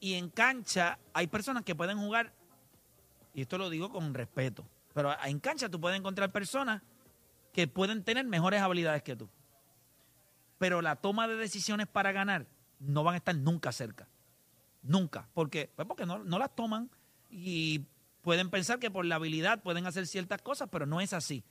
Y 0.00 0.14
en 0.14 0.28
cancha 0.30 0.98
hay 1.14 1.28
personas 1.28 1.62
que 1.62 1.76
pueden 1.76 1.96
jugar, 1.96 2.32
y 3.34 3.42
esto 3.42 3.56
lo 3.56 3.70
digo 3.70 3.88
con 3.88 4.12
respeto, 4.14 4.64
pero 4.92 5.14
en 5.24 5.38
cancha 5.38 5.68
tú 5.68 5.80
puedes 5.80 5.96
encontrar 5.96 6.32
personas 6.32 6.82
que 7.52 7.68
pueden 7.68 8.02
tener 8.02 8.26
mejores 8.26 8.60
habilidades 8.62 9.04
que 9.04 9.14
tú. 9.14 9.28
Pero 10.58 10.82
la 10.82 10.96
toma 10.96 11.28
de 11.28 11.36
decisiones 11.36 11.86
para 11.86 12.10
ganar 12.10 12.46
no 12.80 13.04
van 13.04 13.14
a 13.14 13.18
estar 13.18 13.36
nunca 13.36 13.70
cerca. 13.70 14.08
Nunca. 14.82 15.28
Porque, 15.34 15.70
pues 15.76 15.86
porque 15.86 16.04
no, 16.04 16.18
no 16.24 16.38
las 16.40 16.52
toman 16.56 16.90
y 17.30 17.82
pueden 18.22 18.50
pensar 18.50 18.80
que 18.80 18.90
por 18.90 19.04
la 19.04 19.14
habilidad 19.16 19.62
pueden 19.62 19.86
hacer 19.86 20.08
ciertas 20.08 20.42
cosas, 20.42 20.68
pero 20.68 20.84
no 20.84 21.00
es 21.00 21.12
así. 21.12 21.44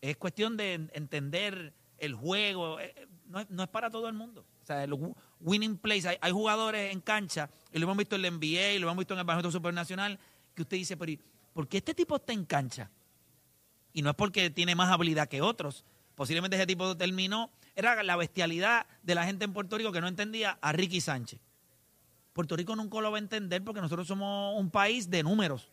Es 0.00 0.16
cuestión 0.16 0.56
de 0.56 0.74
en- 0.74 0.90
entender 0.92 1.72
el 1.98 2.14
juego. 2.14 2.80
eh, 2.80 2.92
eh, 2.96 3.06
No 3.28 3.40
es, 3.40 3.48
no 3.50 3.62
es 3.62 3.68
para 3.68 3.90
todo 3.90 4.08
el 4.08 4.14
mundo. 4.14 4.44
O 4.66 4.68
sea, 4.68 4.84
wi- 4.84 5.14
winning 5.40 5.76
plays. 5.78 6.06
Hay, 6.06 6.32
jugadores 6.32 6.92
en 6.92 7.00
cancha, 7.00 7.48
y 7.72 7.78
lo 7.78 7.84
hemos 7.84 7.96
visto 7.96 8.16
en 8.16 8.22
la 8.22 8.30
NBA, 8.30 8.72
y 8.72 8.78
lo 8.80 8.88
hemos 8.88 8.98
visto 8.98 9.14
en 9.14 9.20
el 9.20 9.24
baloncesto 9.26 9.52
supernacional, 9.56 10.18
que 10.54 10.62
usted 10.62 10.76
dice, 10.76 10.96
pero 10.96 11.12
¿y 11.12 11.20
¿por 11.52 11.68
qué 11.68 11.76
este 11.78 11.94
tipo 11.94 12.16
está 12.16 12.32
en 12.32 12.44
cancha? 12.44 12.90
Y 13.92 14.02
no 14.02 14.10
es 14.10 14.16
porque 14.16 14.50
tiene 14.50 14.74
más 14.74 14.90
habilidad 14.90 15.28
que 15.28 15.40
otros. 15.40 15.84
Posiblemente 16.16 16.56
ese 16.56 16.66
tipo 16.66 16.96
terminó. 16.96 17.50
Era 17.76 18.02
la 18.02 18.16
bestialidad 18.16 18.86
de 19.02 19.14
la 19.14 19.24
gente 19.24 19.44
en 19.44 19.52
Puerto 19.52 19.78
Rico 19.78 19.92
que 19.92 20.00
no 20.00 20.08
entendía 20.08 20.58
a 20.60 20.72
Ricky 20.72 21.00
Sánchez. 21.00 21.38
Puerto 22.32 22.56
Rico 22.56 22.74
nunca 22.74 23.00
lo 23.00 23.10
va 23.10 23.18
a 23.18 23.20
entender 23.20 23.62
porque 23.62 23.80
nosotros 23.80 24.06
somos 24.08 24.58
un 24.58 24.70
país 24.70 25.08
de 25.08 25.22
números. 25.22 25.70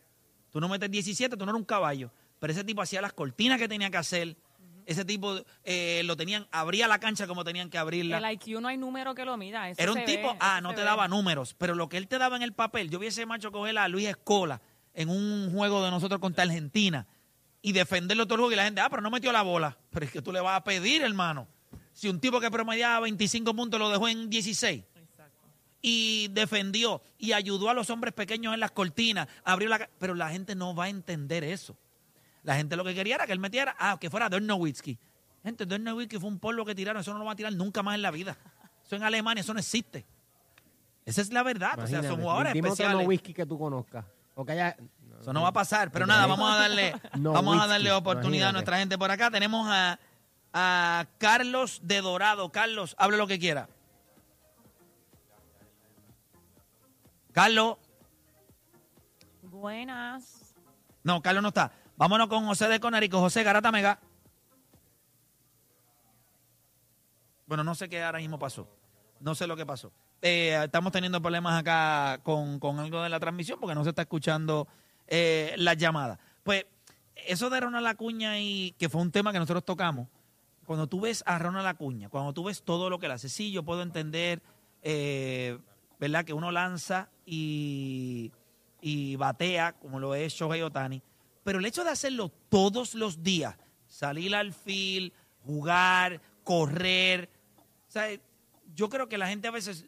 Tú 0.52 0.62
no 0.62 0.70
metes 0.70 0.92
17, 0.92 1.36
tú 1.36 1.46
no 1.46 1.52
eres 1.52 1.60
un 1.60 1.66
caballo. 1.66 2.12
Pero 2.40 2.54
ese 2.54 2.64
tipo 2.64 2.82
hacía 2.82 3.02
las 3.02 3.14
cortinas 3.14 3.58
que 3.58 3.68
tenía 3.68 3.90
que 3.90 3.98
hacer. 3.98 4.38
Ese 4.86 5.06
tipo 5.06 5.40
eh, 5.64 6.02
lo 6.06 6.16
tenían, 6.18 6.48
abría 6.52 6.88
la 6.88 7.00
cancha 7.00 7.28
como 7.28 7.44
tenían 7.44 7.70
que 7.70 7.78
abrirla. 7.78 8.18
El 8.18 8.34
IQ 8.34 8.60
no 8.62 8.68
hay 8.68 8.78
número 8.78 9.16
que 9.16 9.26
lo 9.26 9.38
mida. 9.38 9.70
eso 9.70 9.82
Era 9.82 9.92
un 9.92 10.00
se 10.00 10.06
tipo, 10.06 10.32
ve, 10.34 10.38
ah, 10.40 10.56
eso 10.58 10.62
no 10.64 10.70
se 10.70 10.76
te 10.76 10.82
ve. 10.82 10.86
daba 10.88 11.08
números, 11.08 11.54
pero 11.58 11.76
lo 11.76 11.90
que 11.90 11.98
él 11.98 12.08
te 12.08 12.18
daba 12.18 12.36
en 12.36 12.42
el 12.44 12.54
papel, 12.54 12.90
yo 12.90 13.00
vi 13.00 13.08
ese 13.08 13.26
macho 13.26 13.52
coger 13.52 13.78
a 13.78 13.88
Luis 13.88 14.08
Escola 14.08 14.62
en 14.94 15.10
un 15.10 15.52
juego 15.54 15.84
de 15.84 15.92
nosotros 15.92 16.20
contra 16.20 16.44
Argentina 16.44 17.08
y 17.62 17.72
defenderlo 17.72 18.26
todo 18.26 18.36
el 18.36 18.40
juego 18.42 18.52
y 18.54 18.56
la 18.58 18.66
gente, 18.66 18.82
ah, 18.82 18.90
pero 18.90 19.02
no 19.02 19.10
metió 19.10 19.32
la 19.32 19.42
bola. 19.42 19.78
Pero 19.90 20.06
es 20.06 20.12
que 20.12 20.22
tú 20.22 20.32
le 20.34 20.42
vas 20.42 20.58
a 20.58 20.64
pedir, 20.64 21.02
hermano. 21.02 21.48
Si 21.94 22.10
un 22.10 22.20
tipo 22.20 22.40
que 22.40 22.52
promediaba 22.52 23.00
25 23.02 23.56
puntos 23.56 23.80
lo 23.80 23.90
dejó 23.90 24.08
en 24.08 24.30
16 24.30 24.84
Exacto. 24.96 25.38
y 25.82 26.28
defendió 26.30 27.02
y 27.18 27.34
ayudó 27.34 27.70
a 27.70 27.74
los 27.74 27.90
hombres 27.90 28.14
pequeños 28.14 28.54
en 28.54 28.60
las 28.60 28.72
cortinas, 28.72 29.28
abrió 29.44 29.70
la... 29.70 29.90
Pero 30.00 30.16
la 30.16 30.30
gente 30.30 30.56
no 30.56 30.74
va 30.76 30.86
a 30.86 30.90
entender 30.90 31.44
eso. 31.44 31.78
La 32.44 32.56
gente 32.56 32.76
lo 32.76 32.84
que 32.84 32.94
quería 32.94 33.16
era 33.16 33.26
que 33.26 33.34
él 33.34 33.40
metiera, 33.40 33.76
ah, 33.80 33.98
que 34.00 34.10
fuera 34.10 34.30
Dirk 34.30 34.44
Nowitzki. 34.44 34.98
Gente, 35.44 35.66
Dirk 35.66 35.82
Nowitzki 35.82 36.18
fue 36.20 36.30
un 36.30 36.40
polvo 36.40 36.66
que 36.66 36.76
tiraron, 36.76 37.02
eso 37.02 37.14
no 37.14 37.20
lo 37.20 37.26
va 37.26 37.32
a 37.32 37.36
tirar 37.36 37.54
nunca 37.54 37.82
más 37.84 37.96
en 37.96 38.02
la 38.02 38.12
vida. 38.12 38.38
Eso 38.86 38.96
en 38.96 39.04
Alemania, 39.04 39.42
eso 39.42 39.54
no 39.54 39.60
existe. 39.60 40.06
Esa 41.06 41.22
es 41.22 41.32
la 41.34 41.44
verdad, 41.44 41.74
o 41.80 41.88
sea, 41.88 41.88
son 41.88 41.92
Imagínate, 42.06 42.22
jugadores 42.22 42.56
especiales. 42.56 42.98
no 42.98 43.04
whisky 43.08 43.34
que 43.34 43.46
tú 43.46 43.58
conozcas. 43.58 44.06
O 44.36 44.46
que 44.46 44.54
haya... 44.54 44.78
Eso 45.22 45.32
no 45.32 45.42
va 45.42 45.50
a 45.50 45.54
pasar, 45.54 45.90
pero 45.90 46.06
nada, 46.06 46.26
vamos 46.26 46.52
a 46.52 46.58
darle, 46.58 46.94
No 47.18 47.32
vamos 47.34 47.62
a 47.62 47.68
darle 47.68 47.92
oportunidad 47.94 48.48
a 48.48 48.50
imagínate. 48.50 48.54
nuestra 48.54 48.78
gente 48.78 48.98
por 48.98 49.10
acá. 49.10 49.32
Tenemos 49.32 49.66
a, 49.70 49.98
a 50.52 51.06
Carlos 51.18 51.80
de 51.84 52.02
Dorado. 52.02 52.52
Carlos, 52.52 52.94
hable 52.98 53.16
lo 53.16 53.26
que 53.26 53.40
quiera. 53.40 53.70
Carlos. 57.32 57.78
Buenas. 59.44 60.54
No, 61.04 61.22
Carlos 61.22 61.42
no 61.42 61.50
está. 61.50 61.72
Vámonos 61.96 62.28
con 62.28 62.46
José 62.46 62.68
de 62.68 62.80
Conarico. 62.80 63.20
José 63.20 63.44
Garata 63.44 63.72
Mega. 63.72 64.00
Bueno, 67.46 67.64
no 67.64 67.76
sé 67.76 67.88
qué 67.88 68.02
ahora 68.02 68.20
mismo 68.20 68.40
pasó. 68.40 68.68
No 69.20 69.36
sé 69.36 69.46
lo 69.46 69.56
que 69.56 69.66
pasó. 69.66 69.92
Eh, 70.22 70.60
estamos 70.64 70.92
teniendo 70.92 71.22
problemas 71.22 71.60
acá 71.60 72.20
con, 72.24 72.60
con 72.60 72.80
algo 72.80 73.02
de 73.04 73.10
la 73.10 73.20
transmisión 73.20 73.60
porque 73.60 73.76
no 73.76 73.84
se 73.84 73.90
está 73.90 74.04
escuchando 74.04 74.68
eh, 75.08 75.54
las 75.58 75.78
llamadas. 75.78 76.18
Pues 76.44 76.66
eso 77.28 77.50
de 77.50 77.60
Ronald 77.60 77.86
Acuña 77.86 78.40
y 78.40 78.72
que 78.80 78.90
fue 78.90 79.02
un 79.02 79.12
tema 79.12 79.32
que 79.32 79.40
nosotros 79.40 79.64
tocamos. 79.64 80.08
Cuando 80.66 80.88
tú 80.88 81.02
ves 81.02 81.24
a 81.28 81.38
Ronald 81.38 81.68
Acuña, 81.68 82.10
cuando 82.10 82.34
tú 82.34 82.46
ves 82.46 82.64
todo 82.64 82.90
lo 82.90 82.98
que 82.98 83.06
él 83.06 83.12
hace, 83.12 83.30
sí, 83.30 83.52
yo 83.52 83.64
puedo 83.64 83.82
entender, 83.82 84.42
eh, 84.82 85.60
¿verdad? 86.00 86.24
Que 86.24 86.34
uno 86.34 86.52
lanza 86.52 87.10
y, 87.26 88.32
y 88.82 89.18
batea, 89.18 89.74
como 89.74 90.00
lo 90.00 90.16
es 90.16 90.34
Shohei 90.34 90.62
Otani, 90.62 91.04
pero 91.44 91.60
el 91.60 91.66
hecho 91.66 91.84
de 91.84 91.92
hacerlo 91.92 92.30
todos 92.50 92.96
los 92.96 93.24
días, 93.24 93.56
salir 93.88 94.36
al 94.36 94.54
field, 94.54 95.12
jugar, 95.46 96.22
correr. 96.44 97.30
Sea, 97.88 98.08
yo 98.76 98.90
creo 98.90 99.08
que 99.08 99.18
la 99.18 99.28
gente 99.28 99.48
a 99.48 99.52
veces 99.52 99.86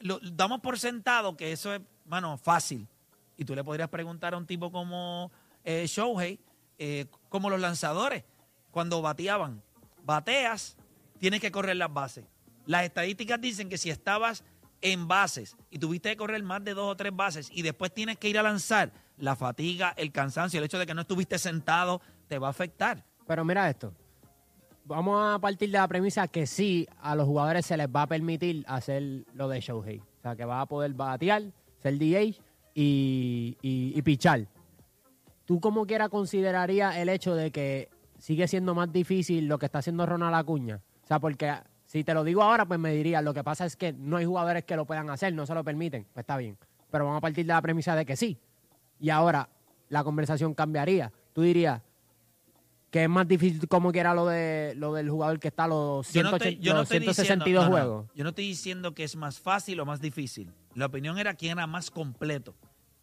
lo 0.00 0.18
damos 0.20 0.60
por 0.60 0.78
sentado 0.78 1.36
que 1.36 1.52
eso 1.52 1.74
es, 1.74 1.80
mano, 2.06 2.36
fácil. 2.38 2.88
Y 3.36 3.44
tú 3.44 3.54
le 3.54 3.64
podrías 3.64 3.88
preguntar 3.88 4.34
a 4.34 4.36
un 4.36 4.46
tipo 4.46 4.70
como 4.70 5.30
eh, 5.64 5.86
Shohei, 5.86 6.40
eh, 6.78 7.06
como 7.28 7.50
los 7.50 7.60
lanzadores, 7.60 8.24
cuando 8.70 9.02
bateaban. 9.02 9.62
Bateas, 10.04 10.76
tienes 11.18 11.40
que 11.40 11.52
correr 11.52 11.76
las 11.76 11.92
bases. 11.92 12.24
Las 12.66 12.84
estadísticas 12.84 13.40
dicen 13.40 13.68
que 13.68 13.78
si 13.78 13.90
estabas 13.90 14.44
en 14.80 15.06
bases 15.06 15.56
y 15.70 15.78
tuviste 15.78 16.10
que 16.10 16.16
correr 16.16 16.42
más 16.42 16.64
de 16.64 16.74
dos 16.74 16.90
o 16.90 16.96
tres 16.96 17.14
bases 17.14 17.48
y 17.52 17.62
después 17.62 17.92
tienes 17.94 18.18
que 18.18 18.28
ir 18.28 18.38
a 18.38 18.42
lanzar, 18.42 18.92
la 19.18 19.36
fatiga, 19.36 19.94
el 19.96 20.12
cansancio, 20.12 20.58
el 20.58 20.64
hecho 20.64 20.78
de 20.78 20.86
que 20.86 20.94
no 20.94 21.02
estuviste 21.02 21.38
sentado, 21.38 22.00
te 22.28 22.38
va 22.38 22.48
a 22.48 22.50
afectar. 22.50 23.04
Pero 23.26 23.44
mira 23.44 23.68
esto. 23.68 23.94
Vamos 24.84 25.34
a 25.34 25.38
partir 25.38 25.70
de 25.70 25.78
la 25.78 25.86
premisa 25.86 26.26
que 26.26 26.46
sí, 26.46 26.88
a 27.00 27.14
los 27.14 27.26
jugadores 27.26 27.66
se 27.66 27.76
les 27.76 27.86
va 27.88 28.02
a 28.02 28.06
permitir 28.06 28.64
hacer 28.66 29.24
lo 29.34 29.48
de 29.48 29.60
Shohei. 29.60 29.98
O 29.98 30.22
sea, 30.22 30.34
que 30.34 30.44
va 30.44 30.60
a 30.60 30.66
poder 30.66 30.92
batear, 30.94 31.42
ser 31.78 31.98
DH 31.98 32.40
y, 32.74 33.56
y, 33.62 33.92
y 33.94 34.02
pichar. 34.02 34.48
¿Tú 35.44 35.60
como 35.60 35.86
quiera 35.86 36.08
considerarías 36.08 36.96
el 36.96 37.08
hecho 37.08 37.34
de 37.34 37.52
que 37.52 37.90
sigue 38.18 38.48
siendo 38.48 38.74
más 38.74 38.92
difícil 38.92 39.46
lo 39.46 39.58
que 39.58 39.66
está 39.66 39.78
haciendo 39.78 40.06
Ronald 40.06 40.34
Acuña? 40.34 40.80
O 41.04 41.06
sea, 41.06 41.20
porque 41.20 41.52
si 41.84 42.04
te 42.04 42.14
lo 42.14 42.24
digo 42.24 42.42
ahora, 42.42 42.64
pues 42.64 42.80
me 42.80 42.92
dirías, 42.92 43.22
lo 43.22 43.34
que 43.34 43.44
pasa 43.44 43.66
es 43.66 43.76
que 43.76 43.92
no 43.92 44.16
hay 44.16 44.24
jugadores 44.24 44.64
que 44.64 44.76
lo 44.76 44.86
puedan 44.86 45.10
hacer, 45.10 45.34
no 45.34 45.46
se 45.46 45.54
lo 45.54 45.62
permiten. 45.62 46.06
Pues 46.12 46.22
está 46.22 46.36
bien. 46.38 46.56
Pero 46.90 47.04
vamos 47.04 47.18
a 47.18 47.20
partir 47.20 47.44
de 47.44 47.52
la 47.52 47.60
premisa 47.60 47.94
de 47.94 48.06
que 48.06 48.16
sí. 48.16 48.38
Y 49.02 49.10
ahora 49.10 49.50
la 49.90 50.02
conversación 50.04 50.54
cambiaría. 50.54 51.12
Tú 51.34 51.42
dirías 51.42 51.82
que 52.90 53.02
es 53.04 53.08
más 53.08 53.26
difícil 53.26 53.66
como 53.68 53.90
quiera 53.90 54.14
lo 54.14 54.26
de 54.26 54.74
lo 54.76 54.94
del 54.94 55.10
jugador 55.10 55.40
que 55.40 55.48
está 55.48 55.64
a 55.64 55.68
los, 55.68 56.12
Yo 56.12 56.22
no 56.22 56.28
180 56.30 56.36
estoy- 56.48 56.64
yo 56.64 56.72
no 56.72 56.78
los 56.80 56.84
estoy 56.90 56.98
162 57.00 57.44
diciendo- 57.44 57.60
no, 57.60 57.64
no, 57.64 57.70
juegos. 57.70 58.10
yo 58.14 58.22
no 58.24 58.30
estoy 58.30 58.46
diciendo 58.46 58.94
que 58.94 59.04
es 59.04 59.16
más 59.16 59.40
fácil 59.40 59.80
o 59.80 59.84
más 59.86 60.00
difícil. 60.00 60.52
La 60.74 60.86
opinión 60.86 61.18
era 61.18 61.34
quién 61.34 61.52
era 61.58 61.66
más 61.66 61.90
completo. 61.90 62.54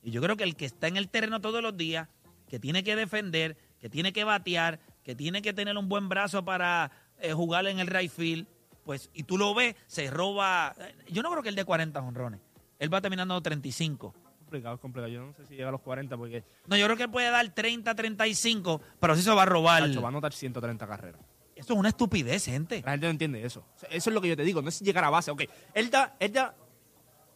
Y 0.01 0.11
yo 0.11 0.21
creo 0.21 0.37
que 0.37 0.43
el 0.45 0.55
que 0.55 0.65
está 0.65 0.87
en 0.87 0.95
el 0.95 1.09
terreno 1.09 1.41
todos 1.41 1.61
los 1.61 1.75
días, 1.75 2.07
que 2.47 2.59
tiene 2.59 2.83
que 2.83 2.95
defender, 2.95 3.57
que 3.79 3.89
tiene 3.89 4.13
que 4.13 4.23
batear, 4.23 4.79
que 5.03 5.15
tiene 5.15 5.41
que 5.41 5.53
tener 5.53 5.77
un 5.77 5.89
buen 5.89 6.07
brazo 6.07 6.45
para 6.45 6.91
eh, 7.21 7.33
jugar 7.33 7.67
en 7.67 7.79
el 7.79 7.87
right 7.87 8.09
field, 8.09 8.47
pues, 8.85 9.09
y 9.13 9.23
tú 9.23 9.37
lo 9.37 9.53
ves, 9.53 9.75
se 9.87 10.09
roba. 10.09 10.73
eh, 10.79 10.95
Yo 11.11 11.21
no 11.21 11.29
creo 11.31 11.43
que 11.43 11.49
el 11.49 11.55
de 11.55 11.65
40 11.65 11.99
honrones. 11.99 12.39
Él 12.79 12.91
va 12.93 13.01
terminando 13.01 13.41
35. 13.41 14.13
Complicado, 14.49 14.75
es 14.75 14.81
complicado. 14.81 15.11
Yo 15.13 15.21
no 15.21 15.33
sé 15.33 15.45
si 15.45 15.55
llega 15.55 15.69
a 15.69 15.71
los 15.71 15.81
40 15.81 16.17
porque 16.17 16.43
No, 16.67 16.75
yo 16.75 16.85
creo 16.85 16.97
que 16.97 17.07
puede 17.07 17.29
dar 17.29 17.47
30, 17.53 17.93
35, 17.95 18.81
pero 18.99 19.15
sí 19.15 19.21
se 19.21 19.31
va 19.31 19.43
a 19.43 19.45
robar. 19.45 19.83
Va 19.83 20.05
a 20.05 20.07
anotar 20.07 20.33
130 20.33 20.87
carreras. 20.87 21.21
Eso 21.55 21.73
es 21.73 21.79
una 21.79 21.89
estupidez, 21.89 22.45
gente. 22.45 22.81
La 22.85 22.91
gente 22.91 23.05
no 23.07 23.11
entiende 23.11 23.45
eso. 23.45 23.63
Eso 23.89 24.09
es 24.09 24.13
lo 24.13 24.21
que 24.21 24.29
yo 24.29 24.37
te 24.37 24.43
digo, 24.43 24.61
no 24.61 24.69
es 24.69 24.79
llegar 24.79 25.03
a 25.03 25.09
base. 25.09 25.29
Ok, 25.29 25.43
él 25.73 25.89
da, 25.89 26.15
él 26.19 26.31
da 26.31 26.55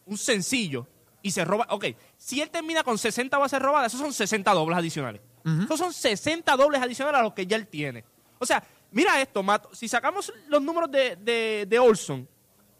un 0.06 0.16
sencillo 0.18 0.86
y 1.22 1.30
se 1.30 1.44
roba. 1.44 1.66
Ok, 1.70 1.86
si 2.16 2.40
él 2.40 2.50
termina 2.50 2.82
con 2.82 2.98
60 2.98 3.36
bases 3.38 3.60
robadas, 3.60 3.92
esos 3.92 4.00
son 4.00 4.12
60 4.12 4.52
dobles 4.52 4.78
adicionales. 4.78 5.20
Esos 5.64 5.78
son 5.78 5.92
60 5.92 6.56
dobles 6.56 6.80
adicionales 6.80 7.20
a 7.20 7.22
los 7.22 7.34
que 7.34 7.46
ya 7.46 7.56
él 7.56 7.66
tiene. 7.66 8.04
O 8.38 8.46
sea, 8.46 8.64
mira 8.90 9.20
esto, 9.20 9.42
Mato. 9.42 9.68
Si 9.74 9.88
sacamos 9.88 10.32
los 10.48 10.62
números 10.62 10.90
de, 10.90 11.16
de, 11.16 11.66
de 11.68 11.78
Olson, 11.78 12.26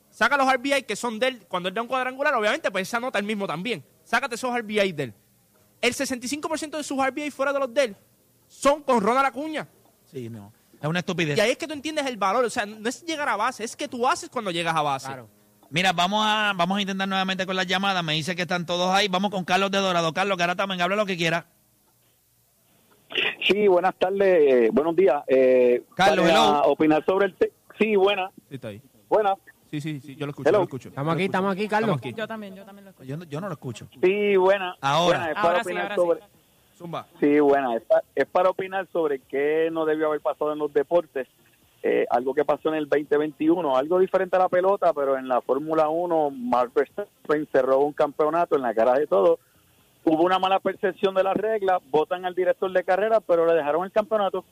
saca 0.08 0.36
los 0.38 0.50
RBI 0.50 0.84
que 0.84 0.96
son 0.96 1.18
de 1.18 1.28
él, 1.28 1.46
cuando 1.46 1.68
él 1.68 1.74
da 1.74 1.82
un 1.82 1.88
cuadrangular, 1.88 2.32
obviamente, 2.34 2.70
pues 2.70 2.88
esa 2.88 3.00
nota 3.00 3.18
él 3.18 3.26
mismo 3.26 3.46
también. 3.46 3.84
Sácate 4.04 4.34
esos 4.36 4.56
RBI 4.56 4.92
de 4.92 5.02
él. 5.04 5.14
El 5.80 5.92
65% 5.94 6.76
de 6.76 6.84
sus 6.84 7.04
RBI 7.06 7.30
fuera 7.30 7.52
de 7.52 7.58
los 7.58 7.72
de 7.74 7.84
él 7.84 7.96
son 8.48 8.82
con 8.82 9.00
Ronald 9.02 9.26
Acuña. 9.26 9.66
Sí, 10.04 10.28
no. 10.30 10.52
Es 10.80 10.86
una 10.88 10.98
estupidez. 11.00 11.36
Y 11.36 11.40
ahí 11.40 11.50
es 11.52 11.58
que 11.58 11.66
tú 11.66 11.72
entiendes 11.72 12.06
el 12.06 12.16
valor. 12.16 12.44
O 12.44 12.50
sea, 12.50 12.66
no 12.66 12.88
es 12.88 13.04
llegar 13.04 13.28
a 13.28 13.36
base, 13.36 13.64
es 13.64 13.74
que 13.74 13.88
tú 13.88 14.06
haces 14.06 14.28
cuando 14.28 14.50
llegas 14.50 14.74
a 14.76 14.82
base. 14.82 15.06
Claro. 15.06 15.28
Mira, 15.70 15.92
vamos 15.92 16.22
a, 16.24 16.52
vamos 16.54 16.78
a 16.78 16.80
intentar 16.82 17.08
nuevamente 17.08 17.46
con 17.46 17.56
las 17.56 17.66
llamadas. 17.66 18.04
Me 18.04 18.12
dice 18.12 18.36
que 18.36 18.42
están 18.42 18.64
todos 18.66 18.94
ahí. 18.94 19.08
Vamos 19.08 19.30
con 19.30 19.44
Carlos 19.44 19.70
de 19.70 19.78
Dorado. 19.78 20.12
Carlos, 20.12 20.36
que 20.36 20.42
ahora 20.42 20.54
también 20.54 20.80
habla 20.82 20.94
lo 20.96 21.06
que 21.06 21.16
quiera. 21.16 21.46
Sí, 23.46 23.68
buenas 23.68 23.94
tardes, 23.98 24.22
eh, 24.52 24.70
buenos 24.72 24.96
días. 24.96 25.22
Eh, 25.28 25.84
Carlos, 25.94 26.26
para 26.26 26.38
hello. 26.38 26.62
opinar 26.64 27.04
sobre 27.04 27.26
el... 27.26 27.34
te- 27.34 27.52
Sí, 27.78 27.96
buena, 27.96 28.30
Sí, 28.48 28.54
está 28.54 28.68
ahí. 28.68 28.80
buena. 29.08 29.34
Sí, 29.74 29.80
sí, 29.80 30.00
sí, 30.00 30.14
yo 30.14 30.26
lo 30.26 30.30
escucho, 30.30 30.48
Hello. 30.48 30.58
yo 30.58 30.60
lo 30.60 30.64
escucho. 30.66 30.88
Estamos 30.90 31.14
aquí, 31.14 31.24
estamos 31.24 31.52
aquí, 31.52 31.66
Carlos. 31.66 31.96
Estamos 31.96 32.00
aquí. 32.12 32.14
Yo 32.20 32.28
también, 32.28 32.54
yo 32.54 32.64
también 32.64 32.84
lo 32.84 32.90
escucho. 32.90 33.08
Yo, 33.08 33.16
no- 33.16 33.24
yo 33.24 33.40
no 33.40 33.46
lo 33.48 33.52
escucho. 33.54 33.86
Sí, 34.00 34.36
buena. 34.36 34.76
Ahora. 34.80 35.18
Buena, 35.18 35.28
es 35.30 35.34
para 35.34 35.48
Ahora 35.48 35.64
sí, 35.64 35.68
opinar 35.70 35.82
ahora 35.84 35.94
sobre... 35.96 36.20
sí. 36.20 36.26
Zumba. 36.78 37.06
Sí, 37.18 37.40
buena. 37.40 37.76
Es, 37.76 37.82
pa- 37.82 38.02
es 38.14 38.26
para 38.26 38.50
opinar 38.50 38.86
sobre 38.92 39.18
qué 39.18 39.68
no 39.72 39.84
debió 39.84 40.06
haber 40.08 40.20
pasado 40.20 40.52
en 40.52 40.58
los 40.60 40.72
deportes. 40.72 41.26
Eh, 41.82 42.06
algo 42.08 42.34
que 42.34 42.44
pasó 42.44 42.68
en 42.68 42.76
el 42.76 42.88
2021, 42.88 43.76
algo 43.76 43.98
diferente 43.98 44.36
a 44.36 44.38
la 44.40 44.48
pelota, 44.48 44.92
pero 44.92 45.18
en 45.18 45.26
la 45.26 45.40
Fórmula 45.40 45.88
1, 45.88 46.30
Max 46.30 46.72
Verstappen 46.72 47.48
se 47.50 47.60
robó 47.62 47.84
un 47.84 47.92
campeonato 47.92 48.54
en 48.54 48.62
la 48.62 48.72
cara 48.74 48.94
de 48.94 49.06
todo. 49.08 49.40
Hubo 50.04 50.22
una 50.22 50.38
mala 50.38 50.60
percepción 50.60 51.14
de 51.16 51.24
las 51.24 51.36
reglas, 51.36 51.82
votan 51.90 52.24
al 52.24 52.34
director 52.36 52.70
de 52.72 52.84
carrera, 52.84 53.18
pero 53.20 53.44
le 53.44 53.54
dejaron 53.54 53.84
el 53.84 53.90
campeonato. 53.92 54.44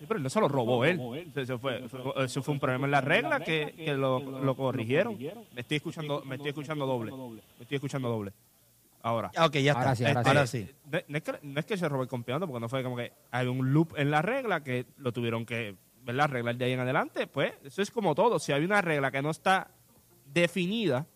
Sí, 0.00 0.06
pero 0.08 0.18
no 0.18 0.28
se 0.30 0.40
lo 0.40 0.48
robó 0.48 0.84
él. 0.86 0.98
Eso 1.36 1.58
fue, 1.58 1.86
fue- 1.88 2.24
eso 2.24 2.42
fue 2.42 2.54
un 2.54 2.58
problema 2.60 2.86
en 2.86 2.90
la 2.90 3.00
regla 3.02 3.38
que, 3.40 3.74
que 3.76 3.92
lo, 3.92 4.18
lo 4.40 4.56
corrigieron. 4.56 5.16
Me 5.52 5.60
estoy 5.60 5.76
escuchando, 5.76 6.22
me 6.24 6.36
estoy 6.36 6.48
escuchando 6.48 6.86
doble. 6.86 7.12
Me 7.12 7.62
estoy 7.62 7.74
escuchando 7.76 8.08
doble. 8.08 8.32
Ahora. 9.02 9.30
Ah, 9.36 9.46
Ok, 9.46 9.54
ya 9.58 9.72
está. 9.72 9.80
Ahora 9.82 9.94
sí, 9.96 10.04
ahora 10.04 10.20
Este, 10.20 10.28
ahora 10.30 10.46
sí. 10.46 10.70
No, 11.08 11.16
es 11.18 11.22
que, 11.22 11.32
no 11.42 11.60
es 11.60 11.66
que 11.66 11.76
se 11.76 11.88
robó 11.88 12.02
el 12.02 12.08
campeonato, 12.08 12.46
porque 12.46 12.60
no 12.60 12.68
fue 12.68 12.82
como 12.82 12.96
que 12.96 13.12
hay 13.30 13.46
un 13.46 13.72
loop 13.72 13.94
en 13.96 14.10
la 14.10 14.20
regla 14.22 14.62
que 14.64 14.86
lo 14.96 15.12
tuvieron 15.12 15.44
que 15.46 15.76
ver 16.02 16.14
las 16.14 16.30
reglas 16.30 16.56
de 16.56 16.64
ahí 16.64 16.72
en 16.72 16.80
adelante. 16.80 17.26
Pues 17.26 17.52
eso 17.62 17.82
es 17.82 17.90
como 17.90 18.14
todo. 18.14 18.38
Si 18.38 18.52
hay 18.52 18.64
una 18.64 18.80
regla 18.80 19.10
que 19.10 19.20
no 19.22 19.30
está 19.30 19.70
definida, 20.32 21.06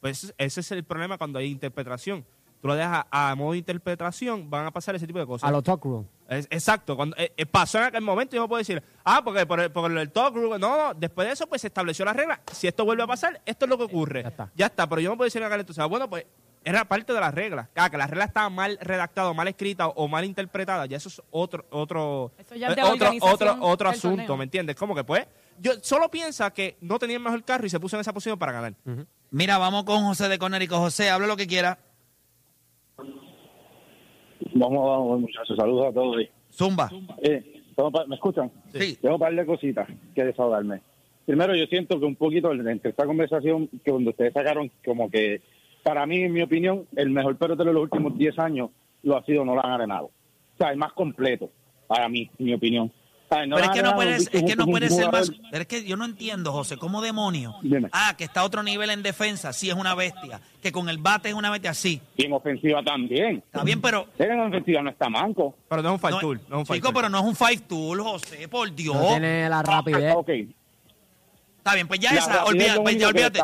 pues 0.00 0.34
ese 0.38 0.60
es 0.60 0.72
el 0.72 0.84
problema 0.84 1.16
cuando 1.18 1.38
hay 1.38 1.46
interpretación. 1.50 2.24
Tú 2.62 2.68
lo 2.68 2.76
dejas 2.76 3.04
a 3.10 3.34
modo 3.34 3.52
de 3.52 3.58
interpretación, 3.58 4.48
van 4.48 4.66
a 4.66 4.70
pasar 4.70 4.94
ese 4.94 5.04
tipo 5.04 5.18
de 5.18 5.26
cosas. 5.26 5.48
A 5.48 5.52
los 5.52 5.64
talk 5.64 5.84
room. 5.84 6.06
Es- 6.28 6.46
exacto, 6.48 6.94
cuando 6.96 7.16
eh, 7.18 7.32
eh, 7.36 7.44
pasó 7.44 7.78
en 7.78 7.84
aquel 7.84 8.02
momento, 8.02 8.36
yo 8.36 8.42
no 8.42 8.48
puedo 8.48 8.58
decir, 8.58 8.80
ah, 9.04 9.20
porque 9.24 9.44
por 9.44 9.58
el, 9.58 9.72
por 9.72 9.90
el 9.90 10.10
talk 10.12 10.32
group, 10.32 10.58
no, 10.60 10.76
no, 10.76 10.94
después 10.94 11.26
de 11.26 11.34
eso, 11.34 11.48
pues 11.48 11.60
se 11.60 11.66
estableció 11.66 12.04
la 12.04 12.12
regla. 12.12 12.40
Si 12.52 12.68
esto 12.68 12.84
vuelve 12.84 13.02
a 13.02 13.08
pasar, 13.08 13.42
esto 13.44 13.64
es 13.64 13.68
lo 13.68 13.76
que 13.76 13.84
ocurre. 13.84 14.22
Ya 14.54 14.66
está. 14.66 14.88
pero 14.88 15.00
yo 15.00 15.10
no 15.10 15.16
puedo 15.16 15.26
decir 15.26 15.42
en 15.42 15.46
aquel 15.48 15.58
entonces, 15.60 15.82
ah, 15.82 15.86
bueno, 15.86 16.08
pues 16.08 16.24
era 16.64 16.84
parte 16.84 17.12
de 17.12 17.18
la 17.18 17.32
regla. 17.32 17.68
Ah, 17.74 17.90
que 17.90 17.96
la 17.98 18.06
regla 18.06 18.26
estaba 18.26 18.48
mal 18.48 18.78
redactada, 18.80 19.32
mal 19.32 19.48
escrita 19.48 19.88
o 19.88 20.06
mal 20.06 20.24
interpretada, 20.24 20.86
ya 20.86 20.98
eso 20.98 21.08
es 21.08 21.20
otro, 21.32 21.66
otro, 21.70 22.30
Eso 22.38 22.54
ya 22.54 22.68
es 22.68 22.76
de 22.76 22.82
eh, 22.82 22.84
otro, 22.84 23.10
otro, 23.22 23.56
otro 23.60 23.88
asunto, 23.88 24.18
torneo. 24.18 24.36
¿me 24.36 24.44
entiendes? 24.44 24.76
Como 24.76 24.94
que 24.94 25.02
pues, 25.02 25.26
yo 25.58 25.72
solo 25.82 26.08
piensa 26.08 26.52
que 26.52 26.76
no 26.80 27.00
tenía 27.00 27.16
el 27.16 27.22
mejor 27.24 27.42
carro 27.42 27.66
y 27.66 27.70
se 27.70 27.80
puso 27.80 27.96
en 27.96 28.02
esa 28.02 28.12
posición 28.12 28.38
para 28.38 28.52
ganar. 28.52 28.74
Mira, 29.32 29.58
vamos 29.58 29.82
con 29.82 30.04
José 30.04 30.28
de 30.28 30.38
Conérico. 30.38 30.78
José, 30.78 31.10
habla 31.10 31.26
lo 31.26 31.36
que 31.36 31.48
quiera. 31.48 31.78
Vamos, 34.54 34.86
vamos, 34.86 35.20
muchachos. 35.20 35.56
Saludos 35.56 35.86
a 35.88 35.92
todos. 35.92 36.16
Zumba. 36.52 36.90
Eh, 37.22 37.62
¿cómo 37.74 37.90
pa- 37.90 38.06
¿Me 38.06 38.14
escuchan? 38.16 38.50
Sí. 38.74 38.96
Tengo 39.00 39.14
un 39.16 39.20
par 39.20 39.34
de 39.34 39.46
cositas 39.46 39.88
que 40.14 40.24
desahogarme. 40.24 40.80
Primero, 41.24 41.54
yo 41.54 41.66
siento 41.66 41.98
que 42.00 42.04
un 42.06 42.16
poquito 42.16 42.52
entre 42.52 42.90
esta 42.90 43.06
conversación 43.06 43.68
que 43.84 43.90
cuando 43.90 44.10
ustedes 44.10 44.32
sacaron, 44.32 44.70
como 44.84 45.08
que 45.10 45.40
para 45.82 46.04
mí, 46.06 46.22
en 46.22 46.32
mi 46.32 46.42
opinión, 46.42 46.86
el 46.96 47.10
mejor 47.10 47.36
pelotero 47.36 47.68
de 47.70 47.74
los 47.74 47.82
últimos 47.84 48.16
10 48.18 48.38
años 48.38 48.70
lo 49.02 49.16
ha 49.16 49.24
sido 49.24 49.44
Nolan 49.44 49.70
Arenado. 49.70 50.06
O 50.06 50.56
sea, 50.58 50.70
el 50.70 50.76
más 50.78 50.92
completo, 50.92 51.50
para 51.86 52.08
mí, 52.08 52.28
en 52.38 52.46
mi 52.46 52.54
opinión. 52.54 52.90
Pero 53.34 53.58
es 53.58 53.70
que 53.70 53.82
no 53.82 53.94
puede, 53.94 54.16
es 54.16 54.28
es 54.32 54.42
que 54.42 54.56
no 54.56 54.66
puede 54.66 54.88
ser 54.90 55.10
más. 55.10 55.30
Pero 55.50 55.62
es 55.62 55.66
que 55.66 55.84
yo 55.84 55.96
no 55.96 56.04
entiendo, 56.04 56.52
José, 56.52 56.76
¿cómo 56.76 57.00
demonio? 57.02 57.54
Dime. 57.62 57.88
Ah, 57.92 58.14
que 58.16 58.24
está 58.24 58.40
a 58.40 58.44
otro 58.44 58.62
nivel 58.62 58.90
en 58.90 59.02
defensa, 59.02 59.52
sí 59.52 59.68
es 59.70 59.74
una 59.76 59.94
bestia. 59.94 60.40
Que 60.62 60.70
con 60.72 60.88
el 60.88 60.98
bate 60.98 61.28
es 61.30 61.34
una 61.34 61.50
bestia, 61.50 61.74
sí. 61.74 62.00
Y 62.16 62.26
en 62.26 62.32
ofensiva 62.32 62.82
también. 62.82 63.36
Está 63.38 63.64
bien, 63.64 63.80
pero. 63.80 64.06
Él 64.18 64.30
en 64.30 64.40
ofensiva 64.40 64.82
no 64.82 64.90
está 64.90 65.08
manco. 65.08 65.56
Pero 65.68 65.82
no 65.82 65.94
es 65.96 66.02
un 66.02 66.10
no- 66.10 66.18
tool, 66.18 66.40
no 66.48 66.54
es 66.56 66.60
un 66.60 66.66
fight 66.66 66.78
chico, 66.78 66.88
tool. 66.88 66.94
pero 66.96 67.08
no 67.08 67.18
es 67.18 67.24
un 67.24 67.36
five 67.36 67.58
tool, 67.68 68.00
José, 68.02 68.48
por 68.48 68.72
Dios. 68.74 68.94
No 68.96 69.08
tiene 69.08 69.48
la 69.48 69.62
rapidez. 69.62 70.12
Ah, 70.14 70.18
ok. 70.18 70.28
Está 71.58 71.74
bien, 71.74 71.86
pues 71.86 72.00
ya 72.00 72.12
La 72.12 72.18
esa, 72.18 72.40
lo 72.40 72.82
pues 72.82 72.96
ya 72.98 73.08
olvídate. 73.08 73.40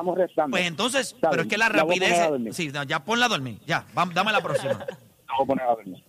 Pues 0.50 0.66
entonces, 0.66 1.12
Está 1.12 1.30
pero 1.30 1.42
es 1.42 1.48
que 1.48 1.56
la 1.56 1.68
la 1.68 1.80
rapidez. 1.80 2.28
dormir. 2.28 2.52
Sí, 2.52 2.68
no, 2.72 2.82
ya 2.82 3.04
ponla 3.04 3.26
a 3.26 3.28
dormir. 3.28 3.58
Ya, 3.64 3.84
dame 3.94 4.32
la 4.32 4.40
próxima. 4.40 4.72
La 5.28 5.34
voy 5.36 5.44
a 5.44 5.46
poner 5.46 5.64
a 5.66 5.70
dormir. 5.72 6.04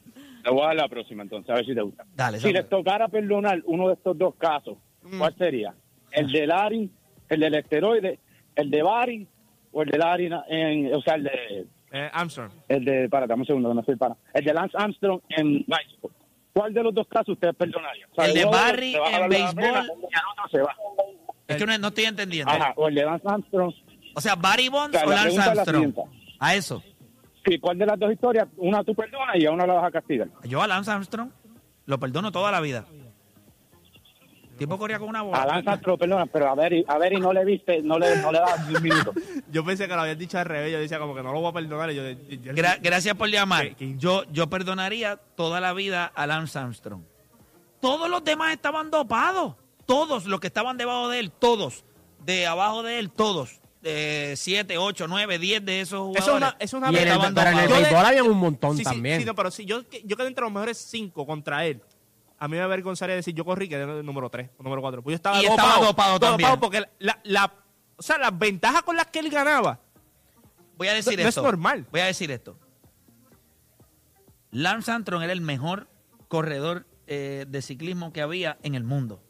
Le 0.49 0.55
voy 0.55 0.63
a 0.63 0.67
dar 0.67 0.75
la 0.75 0.87
próxima 0.87 1.21
entonces, 1.23 1.49
a 1.49 1.53
ver 1.55 1.65
si 1.65 1.75
te 1.75 1.81
gusta. 1.81 2.05
Dale, 2.15 2.39
Si 2.39 2.51
les 2.51 2.67
tocara 2.67 3.07
perdonar 3.07 3.61
uno 3.65 3.87
de 3.87 3.93
estos 3.93 4.17
dos 4.17 4.33
casos, 4.35 4.77
¿cuál 5.17 5.35
sería? 5.37 5.73
¿El 6.11 6.31
de 6.31 6.47
Larin, 6.47 6.91
el 7.29 7.39
del 7.39 7.53
esteroide, 7.55 8.19
el 8.55 8.71
de 8.71 8.81
Bari 8.81 9.27
o 9.71 9.83
el 9.83 9.89
de 9.89 9.97
Larin, 9.99 10.33
en, 10.49 10.93
o 10.95 11.01
sea, 11.01 11.15
el 11.15 11.23
de, 11.25 11.67
Eh, 11.91 12.09
Armstrong. 12.11 12.51
el 12.67 12.83
de, 12.83 13.09
para, 13.09 13.27
dame 13.27 13.41
un 13.41 13.45
segundo, 13.45 13.69
que 13.69 13.75
no 13.75 13.81
estoy 13.81 13.95
para, 13.95 14.15
el 14.33 14.43
de 14.43 14.53
Lance 14.53 14.75
Armstrong 14.77 15.21
en 15.29 15.65
béisbol? 15.67 16.11
¿Cuál 16.51 16.73
de 16.73 16.83
los 16.83 16.93
dos 16.95 17.07
casos 17.07 17.29
ustedes 17.29 17.55
perdonarían? 17.55 18.09
O 18.11 18.15
sea, 18.15 18.25
El 18.25 18.33
de 18.33 18.45
Barry 18.45 18.95
en 18.95 19.29
béisbol. 19.29 19.63
y 19.63 19.67
al 19.67 19.85
otro 19.85 20.49
se 20.51 20.61
va. 20.61 20.75
Es 21.47 21.57
que 21.57 21.65
no, 21.65 21.77
no 21.77 21.87
estoy 21.89 22.05
entendiendo. 22.05 22.51
Ajá, 22.51 22.73
o 22.75 22.87
el 22.87 22.95
de 22.95 23.05
Lance 23.05 23.27
Armstrong. 23.27 23.73
O 24.15 24.21
sea, 24.21 24.35
Barry 24.35 24.67
Bonds 24.69 24.95
O 24.95 24.99
sea, 24.99 25.07
o 25.07 25.09
la 25.11 25.15
Lance 25.23 25.37
la 25.37 25.43
Armstrong. 25.45 25.93
A 26.39 26.55
eso. 26.55 26.81
Sí, 27.49 27.59
¿Cuál 27.59 27.77
de 27.77 27.85
las 27.85 27.99
dos 27.99 28.11
historias? 28.11 28.47
Una 28.57 28.83
tú 28.83 28.93
perdonas 28.93 29.35
y 29.37 29.45
a 29.45 29.51
una 29.51 29.65
la 29.65 29.73
vas 29.73 29.85
a 29.85 29.91
castigar. 29.91 30.27
Yo 30.43 30.61
a 30.61 30.67
Lance 30.67 30.91
Armstrong 30.91 31.29
lo 31.85 31.99
perdono 31.99 32.31
toda 32.31 32.51
la 32.51 32.61
vida. 32.61 32.85
tipo 34.57 34.77
corría 34.77 34.99
con 34.99 35.07
una 35.09 35.19
A 35.19 35.23
bola. 35.23 35.45
Lance 35.45 35.69
Armstrong, 35.69 35.97
perdona, 35.99 36.25
pero 36.25 36.49
a 36.49 36.55
ver, 36.55 36.73
y- 36.73 36.85
a 36.87 36.97
ver, 36.97 37.13
y 37.13 37.17
no 37.19 37.31
le 37.31 37.45
viste, 37.45 37.81
no 37.81 37.97
le, 37.97 38.17
no 38.21 38.31
le 38.31 38.39
das 38.39 38.67
un 38.67 38.83
minuto. 38.83 39.13
Yo 39.51 39.63
pensé 39.63 39.87
que 39.87 39.95
lo 39.95 40.01
habías 40.01 40.17
dicho 40.17 40.37
al 40.37 40.45
revés. 40.45 40.71
Yo 40.73 40.79
decía 40.79 40.99
como 40.99 41.15
que 41.15 41.23
no 41.23 41.31
lo 41.31 41.39
voy 41.39 41.49
a 41.49 41.53
perdonar. 41.53 41.89
Y 41.91 41.95
yo, 41.95 42.03
yo- 42.09 42.41
yo- 42.41 42.53
Gra- 42.53 42.77
gracias 42.81 43.15
por 43.15 43.29
llamar. 43.29 43.75
Yo, 43.97 44.23
yo 44.31 44.47
perdonaría 44.49 45.15
toda 45.35 45.59
la 45.61 45.73
vida 45.73 46.11
a 46.13 46.27
Lance 46.27 46.59
Armstrong. 46.59 47.01
Todos 47.79 48.09
los 48.09 48.23
demás 48.23 48.51
estaban 48.53 48.91
dopados. 48.91 49.55
Todos 49.85 50.25
los 50.25 50.39
que 50.41 50.47
estaban 50.47 50.77
debajo 50.77 51.07
de 51.09 51.19
él, 51.19 51.31
todos. 51.31 51.83
De 52.25 52.45
abajo 52.45 52.83
de 52.83 52.99
él, 52.99 53.09
todos. 53.09 53.61
De 53.81 54.33
7, 54.35 54.77
8, 54.77 55.07
9, 55.07 55.39
10 55.39 55.65
de 55.65 55.81
esos 55.81 55.99
jugadores. 55.99 56.21
Eso 56.23 56.31
es 56.31 56.37
una, 56.37 56.47
eso 56.59 56.59
es 56.59 56.73
una 56.73 56.91
Y 56.91 56.97
en 56.97 57.07
el, 57.07 57.33
pero 57.33 57.49
en 57.49 57.59
el 57.59 57.67
béisbol 57.69 58.05
había 58.05 58.23
un 58.23 58.37
montón 58.37 58.71
Sí, 58.73 58.79
sí, 58.79 58.83
también. 58.83 59.19
sí, 59.21 59.25
no, 59.25 59.33
pero 59.35 59.51
si 59.51 59.65
yo, 59.65 59.83
yo 60.03 60.17
quedé 60.17 60.27
entre 60.27 60.43
los 60.43 60.51
mejores 60.51 60.77
cinco 60.77 61.25
contra 61.25 61.65
él, 61.65 61.81
a 62.37 62.47
mí 62.49 62.57
me 62.57 62.61
avergonzaría 62.63 63.15
decir 63.15 63.33
yo 63.33 63.45
corrí 63.45 63.69
que 63.69 63.75
era 63.75 63.97
el 63.99 64.05
número 64.05 64.29
3 64.29 64.49
o 64.57 64.63
número 64.63 64.81
4. 64.81 65.01
Pues 65.01 65.13
yo 65.13 65.15
estaba 65.15 65.41
Y 65.41 65.45
estaba 65.45 65.77
dopado 65.85 66.19
también. 66.19 66.59
porque 66.59 66.83
la, 66.99 67.19
la- 67.23 67.53
o 67.95 68.01
sea, 68.01 68.17
las 68.17 68.37
ventajas 68.37 68.83
con 68.83 68.95
las 68.97 69.07
que 69.07 69.19
él 69.19 69.29
ganaba. 69.29 69.79
Voy 70.77 70.87
a 70.89 70.93
decir 70.93 71.13
No- 71.17 71.23
no 71.23 71.29
es 71.29 71.35
esto. 71.35 71.41
normal. 71.41 71.85
Voy 71.91 72.01
a 72.01 72.05
decir 72.05 72.31
esto. 72.31 72.57
Lance 74.51 74.91
Armstrong 74.91 75.23
era 75.23 75.33
el 75.33 75.41
mejor 75.41 75.87
corredor 76.27 76.85
eh, 77.07 77.45
de 77.47 77.61
ciclismo 77.61 78.11
que 78.13 78.21
había 78.21 78.57
en 78.63 78.75
el 78.75 78.83
mundo. 78.83 79.21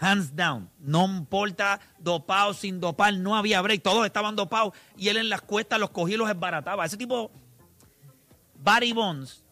Hands 0.00 0.34
down. 0.34 0.70
No 0.78 1.04
importa 1.04 1.78
dopado, 1.98 2.54
sin 2.54 2.80
dopar, 2.80 3.12
no 3.14 3.36
había 3.36 3.60
break. 3.60 3.82
Todos 3.82 4.06
estaban 4.06 4.34
dopados 4.34 4.72
y 4.96 5.08
él 5.08 5.18
en 5.18 5.28
las 5.28 5.42
cuestas 5.42 5.78
los 5.78 5.90
cogía 5.90 6.14
y 6.14 6.18
los 6.18 6.30
esbarataba. 6.30 6.86
Ese 6.86 6.96
tipo, 6.96 7.30
Barry 8.54 8.92
Bonds, 8.92 9.44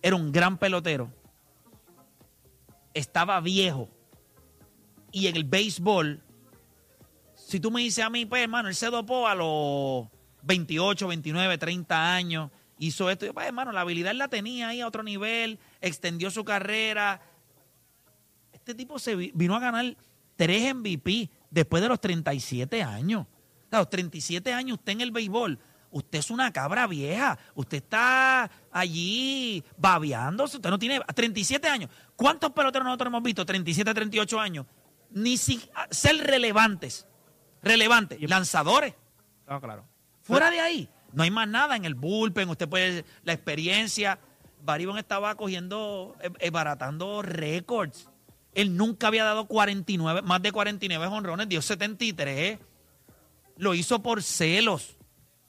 era 0.00 0.14
un 0.14 0.30
gran 0.30 0.58
pelotero. 0.58 1.10
Estaba 2.94 3.40
viejo. 3.40 3.88
Y 5.10 5.26
en 5.26 5.36
el 5.36 5.44
béisbol, 5.44 6.22
si 7.34 7.58
tú 7.58 7.72
me 7.72 7.80
dices 7.80 8.04
a 8.04 8.10
mí, 8.10 8.26
pues 8.26 8.42
hermano, 8.42 8.68
él 8.68 8.74
se 8.76 8.86
dopó 8.86 9.26
a 9.26 9.34
los 9.34 10.06
28, 10.42 11.08
29, 11.08 11.58
30 11.58 12.14
años, 12.14 12.50
hizo 12.78 13.10
esto. 13.10 13.26
Yo, 13.26 13.34
Pues 13.34 13.46
hermano, 13.46 13.72
la 13.72 13.80
habilidad 13.80 14.14
la 14.14 14.28
tenía 14.28 14.68
ahí 14.68 14.80
a 14.80 14.86
otro 14.86 15.02
nivel, 15.02 15.58
extendió 15.80 16.30
su 16.30 16.44
carrera. 16.44 17.20
Este 18.66 18.74
tipo 18.74 18.98
se 18.98 19.14
vi- 19.14 19.30
vino 19.32 19.54
a 19.54 19.60
ganar 19.60 19.96
tres 20.34 20.74
MVP 20.74 21.30
después 21.52 21.80
de 21.80 21.88
los 21.88 22.00
37 22.00 22.82
años. 22.82 23.24
A 23.70 23.78
los 23.78 23.88
37 23.88 24.52
años 24.52 24.78
usted 24.78 24.90
en 24.94 25.02
el 25.02 25.12
béisbol, 25.12 25.56
usted 25.92 26.18
es 26.18 26.32
una 26.32 26.52
cabra 26.52 26.88
vieja, 26.88 27.38
usted 27.54 27.76
está 27.76 28.50
allí 28.72 29.62
babeándose, 29.78 30.56
usted 30.56 30.68
no 30.68 30.80
tiene 30.80 30.98
37 31.14 31.68
años. 31.68 31.90
¿Cuántos 32.16 32.50
peloteros 32.50 32.84
nosotros 32.86 33.06
hemos 33.06 33.22
visto? 33.22 33.46
37, 33.46 33.94
38 33.94 34.40
años. 34.40 34.66
Ni 35.10 35.36
si, 35.36 35.60
ser 35.92 36.16
relevantes, 36.16 37.06
relevantes, 37.62 38.18
lanzadores. 38.28 38.94
Claro. 39.60 39.84
Fuera 40.22 40.50
de 40.50 40.58
ahí, 40.58 40.88
no 41.12 41.22
hay 41.22 41.30
más 41.30 41.46
nada 41.46 41.76
en 41.76 41.84
el 41.84 41.94
bullpen. 41.94 42.48
Usted 42.48 42.68
puede, 42.68 43.04
la 43.22 43.32
experiencia. 43.32 44.18
Baribón 44.64 44.98
estaba 44.98 45.36
cogiendo, 45.36 46.16
eh, 46.20 46.30
eh, 46.40 46.50
baratando 46.50 47.22
récords. 47.22 48.10
Él 48.56 48.76
nunca 48.76 49.08
había 49.08 49.22
dado 49.22 49.46
49, 49.46 50.22
más 50.22 50.42
de 50.42 50.50
49 50.50 51.06
honrones, 51.06 51.48
dio 51.48 51.60
73. 51.62 52.58
Lo 53.58 53.74
hizo 53.74 54.02
por 54.02 54.22
celos 54.22 54.96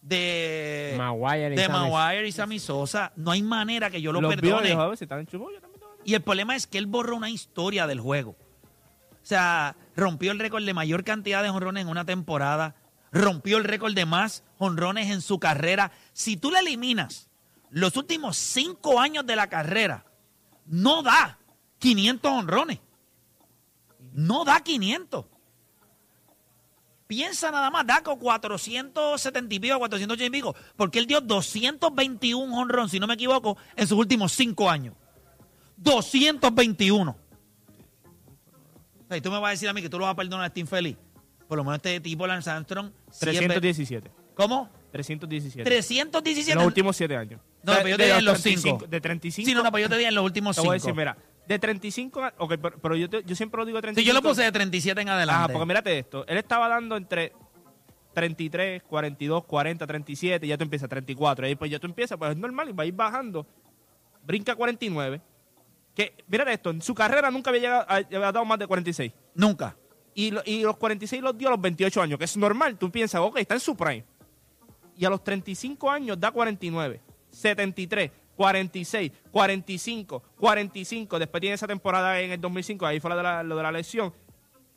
de 0.01 0.95
Maguire 0.97 1.53
y 1.53 1.57
de 1.57 1.65
Sammy- 1.67 1.89
Maguire 1.91 2.27
y 2.27 2.31
Sammy 2.31 2.59
Sosa. 2.59 3.11
No 3.15 3.31
hay 3.31 3.41
manera 3.41 3.89
que 3.89 4.01
yo 4.01 4.11
lo 4.11 4.21
Los 4.21 4.35
perdone. 4.35 4.69
si 4.97 5.03
están 5.05 5.25
yo 5.25 5.39
también 5.61 5.81
Y 6.05 6.13
el 6.13 6.21
problema 6.21 6.55
es 6.55 6.67
que 6.67 6.77
él 6.77 6.85
borró 6.87 7.15
una 7.15 7.29
historia 7.29 7.87
del 7.87 7.99
juego. 7.99 8.31
O 8.31 9.25
sea, 9.29 9.75
rompió 9.95 10.31
el 10.31 10.39
récord 10.39 10.63
de 10.65 10.73
mayor 10.73 11.03
cantidad 11.03 11.43
de 11.43 11.49
honrones 11.49 11.81
en 11.83 11.89
una 11.89 12.05
temporada, 12.05 12.75
rompió 13.11 13.57
el 13.57 13.63
récord 13.65 13.93
de 13.93 14.05
más 14.05 14.43
honrones 14.57 15.09
en 15.11 15.21
su 15.21 15.39
carrera. 15.39 15.91
Si 16.13 16.37
tú 16.37 16.51
le 16.51 16.59
eliminas 16.59 17.29
los 17.69 17.97
últimos 17.97 18.37
cinco 18.37 18.99
años 19.01 19.25
de 19.25 19.35
la 19.35 19.47
carrera, 19.47 20.05
no 20.65 21.03
da 21.03 21.37
500 21.79 22.31
honrones. 22.31 22.79
No 24.17 24.43
da 24.43 24.61
500. 24.61 25.25
Piensa 27.05 27.51
nada 27.51 27.69
más, 27.69 27.85
da 27.85 28.01
con 28.01 28.17
470 28.17 29.53
y 29.55 29.59
pico, 29.59 29.77
480 29.77 30.25
y 30.25 30.29
pico, 30.29 30.55
porque 30.75 30.97
él 30.99 31.05
dio 31.05 31.21
221 31.21 32.57
honrones, 32.57 32.91
si 32.91 32.99
no 32.99 33.05
me 33.07 33.13
equivoco, 33.13 33.57
en 33.75 33.87
sus 33.87 33.97
últimos 33.97 34.33
cinco 34.33 34.69
años. 34.69 34.95
221. 35.77 37.11
O 37.11 39.07
sea, 39.07 39.17
y 39.17 39.21
tú 39.21 39.31
me 39.31 39.39
vas 39.39 39.49
a 39.49 39.51
decir 39.51 39.69
a 39.69 39.73
mí 39.73 39.83
que 39.83 39.89
tú 39.89 39.99
lo 39.99 40.05
vas 40.05 40.13
a 40.13 40.15
perdonar 40.15 40.43
a 40.45 40.47
este 40.47 40.59
infeliz. 40.61 40.97
Por 41.47 41.57
lo 41.59 41.63
menos 41.63 41.77
este 41.77 42.01
tipo, 42.01 42.25
Lance 42.25 42.49
Armstrong. 42.49 42.91
sí 43.11 43.29
es 43.29 43.39
ver- 43.39 43.59
317. 43.59 44.11
¿Cómo? 44.33 44.69
317. 44.91 45.63
317. 45.63 46.51
En 46.51 46.57
los 46.57 46.65
últimos 46.67 46.97
7 46.97 47.15
años. 47.15 47.39
No, 47.61 47.73
pero 47.75 47.89
yo 47.89 47.97
te 47.97 48.03
de 48.03 48.13
di 48.13 48.17
en 48.17 48.25
los 48.25 48.41
35 48.41 48.79
cinco. 48.79 48.87
De 48.89 48.99
35. 48.99 49.45
Sí, 49.47 49.53
no, 49.53 49.61
no, 49.63 49.71
pero 49.71 49.83
yo 49.83 49.89
te 49.89 49.97
di 49.97 50.05
en 50.05 50.15
los 50.15 50.25
últimos 50.25 50.55
Te 50.55 50.61
voy 50.61 50.71
a 50.71 50.73
decir, 50.73 50.93
mira, 50.95 51.15
de 51.47 51.59
35 51.59 52.23
a- 52.23 52.33
Ok, 52.37 52.55
pero, 52.61 52.77
pero 52.79 52.95
yo, 52.95 53.09
te- 53.09 53.23
yo 53.23 53.35
siempre 53.35 53.57
lo 53.59 53.65
digo 53.65 53.77
de 53.77 53.83
35. 53.83 54.01
Sí, 54.01 54.07
yo 54.07 54.13
lo 54.13 54.27
puse 54.27 54.43
de 54.43 54.51
37 54.51 55.01
en 55.01 55.09
adelante. 55.09 55.43
Ajá, 55.43 55.47
porque 55.53 55.65
mírate 55.65 55.97
esto. 55.99 56.25
Él 56.27 56.37
estaba 56.37 56.67
dando 56.67 56.97
entre 56.97 57.33
33, 58.13 58.83
42, 58.83 59.43
40, 59.45 59.85
37, 59.85 60.45
y 60.45 60.49
ya 60.49 60.57
tú 60.57 60.63
empiezas 60.63 60.89
34. 60.89 61.45
Y 61.45 61.49
ahí 61.49 61.55
pues 61.55 61.69
ya 61.71 61.79
tú 61.79 61.87
empiezas, 61.87 62.17
pues 62.17 62.31
es 62.31 62.37
normal, 62.37 62.69
y 62.69 62.73
va 62.73 62.83
a 62.83 62.85
ir 62.85 62.93
bajando. 62.93 63.45
Brinca 64.25 64.55
49. 64.55 65.21
Que, 65.95 66.13
mírate 66.27 66.53
esto, 66.53 66.69
en 66.71 66.81
su 66.81 66.93
carrera 66.93 67.31
nunca 67.31 67.49
había 67.49 67.61
llegado, 67.61 67.85
había 67.89 68.19
dado 68.19 68.45
más 68.45 68.59
de 68.59 68.67
46. 68.67 69.11
Nunca. 69.35 69.75
Y, 70.13 70.31
lo- 70.31 70.41
y 70.45 70.63
los 70.63 70.77
46 70.77 71.21
los 71.21 71.37
dio 71.37 71.47
a 71.47 71.51
los 71.51 71.61
28 71.61 72.01
años, 72.01 72.17
que 72.19 72.25
es 72.25 72.35
normal. 72.37 72.77
Tú 72.77 72.91
piensas, 72.91 73.21
ok, 73.21 73.37
está 73.37 73.53
en 73.53 73.59
su 73.59 73.75
prime. 73.75 74.03
Y 74.95 75.05
a 75.05 75.09
los 75.09 75.23
35 75.23 75.89
años 75.91 76.19
da 76.19 76.31
49, 76.31 77.01
73, 77.29 78.11
46, 78.37 79.11
45, 79.31 80.23
45. 80.39 81.19
Después 81.19 81.41
tiene 81.41 81.55
esa 81.55 81.67
temporada 81.67 82.19
en 82.21 82.31
el 82.31 82.39
2005, 82.39 82.85
ahí 82.85 82.99
fue 83.01 83.09
lo 83.09 83.17
de 83.17 83.23
la, 83.23 83.43
lo 83.43 83.57
de 83.57 83.63
la 83.63 83.71
lesión. 83.71 84.13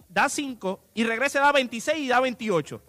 Da 0.09 0.29
5 0.29 0.81
y 0.95 1.05
regresa 1.05 1.39
da 1.41 1.53
26 1.53 1.99
y 2.01 2.09
da 2.09 2.19
28. 2.19 2.83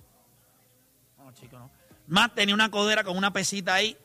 No, 1.20 1.32
chico, 1.34 1.60
no. 1.60 1.70
Más 2.08 2.34
tenía 2.34 2.56
una 2.56 2.72
codera 2.72 3.04
con 3.04 3.16
una 3.16 3.32
pesita 3.32 3.76
ahí, 3.76 3.96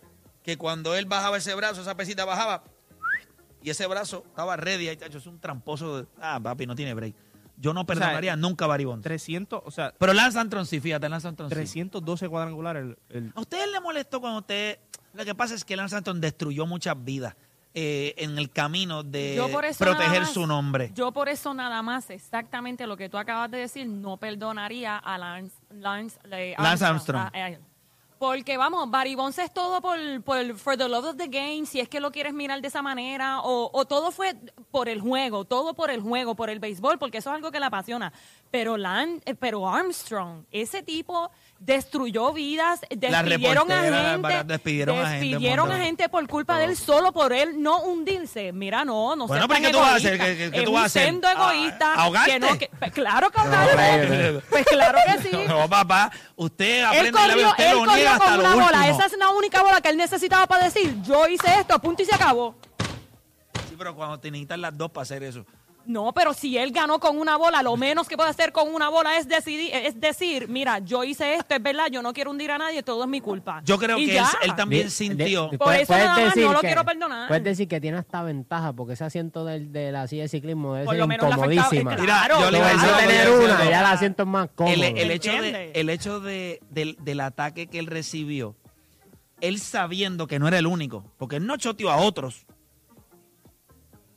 que 0.43 0.59
cuando 0.59 0.95
él 0.95 1.07
bajaba 1.07 1.39
ese 1.39 1.55
brazo, 1.55 1.81
esa 1.81 1.97
pesita 1.97 2.25
bajaba, 2.25 2.63
y 3.63 3.71
ese 3.71 3.87
brazo 3.87 4.25
estaba 4.29 4.57
ready. 4.57 4.89
Ahí, 4.89 4.99
es 5.03 5.27
un 5.27 5.41
tramposo. 5.41 6.03
De, 6.03 6.09
ah, 6.21 6.39
papi, 6.43 6.67
no 6.67 6.75
tiene 6.75 6.95
break. 6.95 7.15
Yo 7.59 7.73
no 7.73 7.87
perdonaría 7.87 8.37
nunca 8.37 8.67
a 8.67 8.69
Baribón. 8.69 9.01
300, 9.01 9.63
o 9.65 9.71
sea, 9.71 9.95
Pero 9.99 10.13
Lance 10.13 10.39
Armstrong 10.39 10.67
sí, 10.67 10.79
fíjate, 10.79 11.09
Lance 11.09 11.29
sí. 11.31 11.35
312 11.49 12.29
cuadrangulares. 12.29 12.83
El, 12.85 12.99
el- 13.09 13.33
¿A 13.35 13.41
ustedes 13.41 13.73
le 13.73 13.81
molestó 13.81 14.21
cuando 14.21 14.41
usted... 14.41 14.79
Lo 15.17 15.25
que 15.25 15.35
pasa 15.35 15.55
es 15.55 15.65
que 15.65 15.77
Lance 15.77 15.95
Armstrong 15.97 16.21
destruyó 16.21 16.67
muchas 16.67 17.03
vidas 17.03 17.35
eh, 17.75 18.15
en 18.19 18.39
el 18.39 18.51
camino 18.51 19.03
de 19.03 19.35
Yo 19.37 19.51
por 19.51 19.65
eso 19.65 19.79
proteger 19.85 20.09
nada 20.09 20.21
más- 20.21 20.33
su 20.33 20.47
nombre. 20.47 20.91
Yo 20.95 21.13
por 21.13 21.29
eso 21.29 21.53
nada 21.55 21.83
más, 21.83 22.09
exactamente 22.11 22.87
lo 22.87 22.97
que 22.97 23.09
tú 23.09 23.19
acabas 23.19 23.51
de 23.51 23.59
decir, 23.59 23.87
no 23.87 24.17
perdonaría 24.17 24.97
a 24.97 25.19
Lance, 25.19 25.55
Lance, 25.71 26.19
eh, 26.31 26.55
Lance 26.59 26.85
Armstrong. 26.85 27.23
a- 27.23 27.31
a 27.35 27.49
él. 27.51 27.59
Porque 28.19 28.57
vamos, 28.57 28.91
Barry 28.91 29.15
Bonds 29.15 29.39
es 29.39 29.53
todo 29.53 29.83
por, 29.83 29.99
por 30.23 30.57
for 30.57 30.75
the 30.79 30.89
love 30.89 31.05
of 31.05 31.17
the 31.19 31.27
game, 31.29 31.67
si 31.67 31.81
es 31.81 31.89
que 31.91 32.01
lo 32.01 32.11
quieres 32.11 32.33
mirar 32.33 32.63
de 32.63 32.69
esa 32.69 32.81
manera, 32.81 33.41
o, 33.43 33.69
o 33.75 33.85
todo 33.85 34.11
fue 34.11 34.35
por 34.71 34.89
el 34.89 35.03
juego, 35.03 35.45
todo 35.45 35.75
por 35.75 35.91
el 35.91 36.01
juego, 36.01 36.35
por 36.35 36.49
el 36.49 36.59
béisbol, 36.59 36.99
porque 36.99 37.19
eso 37.19 37.29
es 37.29 37.37
algo 37.37 37.51
que 37.53 37.61
le 37.61 37.67
apasiona. 37.67 38.15
Pero 38.57 38.79
Lan, 38.79 39.21
eh, 39.27 39.35
pero 39.35 39.69
Armstrong, 39.69 40.45
ese 40.51 40.83
tipo 40.83 41.31
destruyó 41.59 42.33
vidas, 42.33 42.81
despidieron 42.89 43.71
a 43.71 43.83
gente, 43.83 44.45
despidieron 44.47 44.99
a 45.71 45.77
gente, 45.79 46.05
a 46.05 46.09
por 46.09 46.27
culpa 46.27 46.57
de 46.57 46.65
él, 46.65 46.75
solo 46.79 47.13
por 47.13 47.35
él 47.35 47.61
no 47.63 47.83
hundirse. 47.83 48.55
Mira, 48.55 48.83
no, 48.87 49.15
no 49.15 49.27
Bueno, 49.27 49.47
pero 49.47 49.61
¿qué 49.61 49.71
tú 49.73 49.79
vas 49.79 49.93
a 49.93 49.97
hacer? 49.97 50.19
¿Qué- 50.19 50.37
qué- 50.39 50.51
qué 50.51 50.59
es 50.61 50.65
tú 50.65 50.73
vas 50.73 50.85
a 50.85 50.87
hacer? 50.87 51.05
sendo 51.05 51.29
Ah, 51.29 51.33
egoísta. 51.33 51.95
¿ahogarte? 51.97 52.33
que 52.33 52.41
no, 52.41 52.59
que- 52.59 52.71
pues 52.79 52.93
claro 52.93 53.31
que 53.31 53.37
No, 53.37 53.45
ahogarme. 53.45 53.93
hombre. 53.93 54.41
Pues 54.49 54.65
claro 54.65 54.99
que 55.05 55.23
sí. 55.29 55.37
No, 55.49 55.69
papá, 55.69 56.11
usted 56.37 56.79
Él 56.79 56.85
aprende 56.87 57.13
la 57.13 57.21
vida, 57.27 57.35
corrió, 57.35 57.51
usted 57.51 57.65
él 57.67 57.73
lo 57.77 57.85
corrió 57.85 58.11
hasta 58.11 58.25
con 58.25 58.33
lo 58.39 58.41
una 58.41 58.65
bola. 58.65 58.89
Esa 58.89 59.05
es 59.05 59.19
la 59.19 59.29
única 59.29 59.63
bola 59.63 59.83
que 59.83 59.91
él 59.91 59.99
necesitaba 59.99 60.47
para 60.47 60.65
decir, 60.65 60.97
yo 61.03 61.29
hice 61.29 61.47
esto, 61.61 61.79
punto 61.79 62.03
y 62.03 62.07
se 62.07 62.15
acabó. 62.15 62.55
Sí, 63.69 63.75
pero 63.77 63.95
cuando 63.95 64.19
te 64.19 64.31
necesitan 64.31 64.63
las 64.63 64.75
dos 64.79 64.91
para 64.91 65.03
hacer 65.03 65.23
eso. 65.25 65.45
No, 65.87 66.13
pero 66.13 66.35
si 66.35 66.59
él 66.59 66.73
ganó 66.73 66.99
con 66.99 67.17
una 67.17 67.37
bola, 67.37 67.63
lo 67.63 67.77
menos 67.77 68.09
que 68.09 68.17
puede 68.17 68.31
hacer 68.31 68.51
con 68.51 68.75
una 68.75 68.89
bola 68.89 69.17
es 69.19 69.29
decidir, 69.29 69.71
es 69.73 70.01
decir, 70.01 70.49
mira, 70.49 70.81
yo 70.81 71.05
hice 71.05 71.35
esto, 71.35 71.55
es 71.55 71.63
verdad, 71.63 71.87
yo 71.93 72.03
no 72.03 72.13
quiero 72.13 72.33
hundir 72.33 72.51
a 72.51 72.59
nadie, 72.59 72.83
todo 72.83 73.05
es 73.05 73.09
mi 73.09 73.21
culpa. 73.21 73.63
Yo 73.65 73.79
creo 73.79 73.97
Y 73.97 74.07
que 74.07 74.19
él, 74.19 74.55
también 74.57 74.85
De- 74.87 74.91
sintió... 74.91 75.49
de- 75.49 75.59
Por 75.59 75.73
eso 75.75 75.93
nada 75.93 76.17
más 76.17 76.25
decir 76.35 76.43
no 76.45 76.53
lo 76.55 76.61
que- 76.61 76.67
quiero 76.67 76.85
perdonar. 76.85 77.29
Puedes 77.29 77.45
decir 77.45 77.69
que 77.69 77.81
tiene 77.81 77.99
hasta 77.99 78.23
ventaja, 78.25 78.73
porque 78.73 78.95
ese 78.95 79.05
asiento 79.05 79.45
del- 79.45 79.71
de, 79.73 79.93
la 79.93 80.09
silla 80.09 80.23
de 80.23 80.29
ciclismo 80.29 80.75
debe 80.75 80.87
Por 80.87 80.95
ser 80.97 81.03
afectaba- 81.05 81.31
incomodísima. 81.35 81.95
eh, 81.95 81.97
Mira, 82.01 82.05
claro, 82.27 82.41
yo 82.41 82.51
le 82.51 82.59
voy 82.59 82.69
a 82.69 82.97
tener 82.99 83.31
una, 83.31 83.71
ya 83.71 83.83
la 83.83 83.97
siento 83.97 84.27
más 84.27 84.49
cómodo. 84.55 84.75
el, 84.75 84.83
el 84.99 85.11
hecho, 85.13 85.31
de, 85.31 85.37
¿Entiendes? 85.37 85.71
el 85.75 85.91
hecho 85.91 86.21
de, 86.21 86.61
del, 86.71 86.97
del 87.01 87.21
ataque 87.21 87.69
que 87.69 87.79
él 87.79 87.87
recibió, 87.87 88.57
él 89.41 89.61
sabiendo 89.61 90.27
que 90.27 90.39
no 90.39 90.49
era 90.49 90.59
el 90.59 90.67
único, 90.67 91.05
porque 91.17 91.37
él 91.37 91.47
no 91.47 91.57
choteó 91.59 91.91
a 91.91 91.99
otros. 91.99 92.45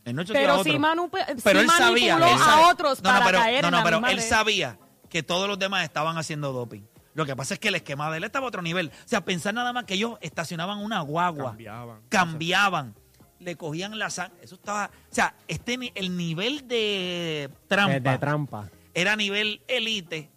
Él 0.09 0.15
no 0.15 0.23
choteó 0.23 0.39
a 0.39 0.43
Pero 0.43 0.59
otro. 0.59 0.71
sí, 0.73 0.77
manu- 0.79 1.09
pero 1.43 1.59
él 1.61 1.69
sabía, 1.69 2.15
él 2.17 2.23
a 2.23 2.69
otros 2.71 3.01
no, 3.03 3.09
no, 3.11 3.19
para 3.19 3.25
pero, 3.25 3.39
caer 3.39 3.61
no, 3.63 3.67
en 3.67 3.71
no, 3.71 3.77
la 3.77 3.83
pero 3.83 3.97
misma 4.01 4.11
él 4.11 4.21
sabía 4.21 4.77
que 5.09 5.23
todos 5.23 5.47
los 5.47 5.57
demás 5.59 5.83
estaban 5.83 6.17
haciendo 6.17 6.51
doping. 6.53 6.81
Lo 7.15 7.25
que 7.25 7.35
pasa 7.35 7.55
es 7.55 7.59
que 7.59 7.69
el 7.69 7.75
esquema 7.75 8.09
de 8.11 8.17
él 8.17 8.23
estaba 8.23 8.45
a 8.45 8.47
otro 8.49 8.61
nivel. 8.61 8.91
O 8.93 9.07
sea, 9.07 9.25
pensar 9.25 9.53
nada 9.53 9.73
más 9.73 9.83
que 9.85 9.95
ellos 9.95 10.17
estacionaban 10.21 10.77
una 10.79 11.01
guagua, 11.01 11.47
Cambiaban. 11.51 12.01
cambiaban, 12.07 12.95
le 13.39 13.55
cogían 13.57 13.97
la 13.97 14.09
sangre. 14.09 14.37
Eso 14.43 14.55
estaba. 14.55 14.89
O 15.11 15.13
sea, 15.13 15.33
este 15.47 15.77
el 15.95 16.15
nivel 16.15 16.67
de 16.67 17.49
trampa 17.67 17.93
De, 17.93 17.99
de 17.99 18.17
trampa. 18.19 18.69
era 18.93 19.15
nivel 19.15 19.61
elite. 19.67 20.29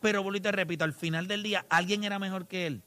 Pero 0.00 0.22
vuelvo 0.22 0.36
y 0.36 0.40
te 0.40 0.52
repito, 0.52 0.84
al 0.84 0.92
final 0.92 1.26
del 1.26 1.42
día, 1.42 1.66
alguien 1.68 2.04
era 2.04 2.18
mejor 2.18 2.46
que 2.46 2.66
él. 2.66 2.82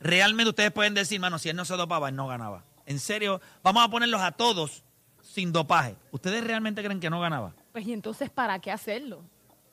Realmente 0.00 0.50
ustedes 0.50 0.70
pueden 0.72 0.94
decir, 0.94 1.18
mano, 1.20 1.38
si 1.38 1.48
él 1.48 1.56
no 1.56 1.64
se 1.64 1.74
dopaba, 1.76 2.08
él 2.08 2.16
no 2.16 2.26
ganaba. 2.26 2.64
En 2.88 2.98
serio, 2.98 3.38
vamos 3.62 3.84
a 3.84 3.90
ponerlos 3.90 4.22
a 4.22 4.32
todos 4.32 4.82
sin 5.22 5.52
dopaje. 5.52 5.94
¿Ustedes 6.10 6.42
realmente 6.42 6.82
creen 6.82 7.00
que 7.00 7.10
no 7.10 7.20
ganaba? 7.20 7.52
Pues 7.70 7.86
y 7.86 7.92
entonces, 7.92 8.30
¿para 8.30 8.58
qué 8.60 8.70
hacerlo? 8.72 9.22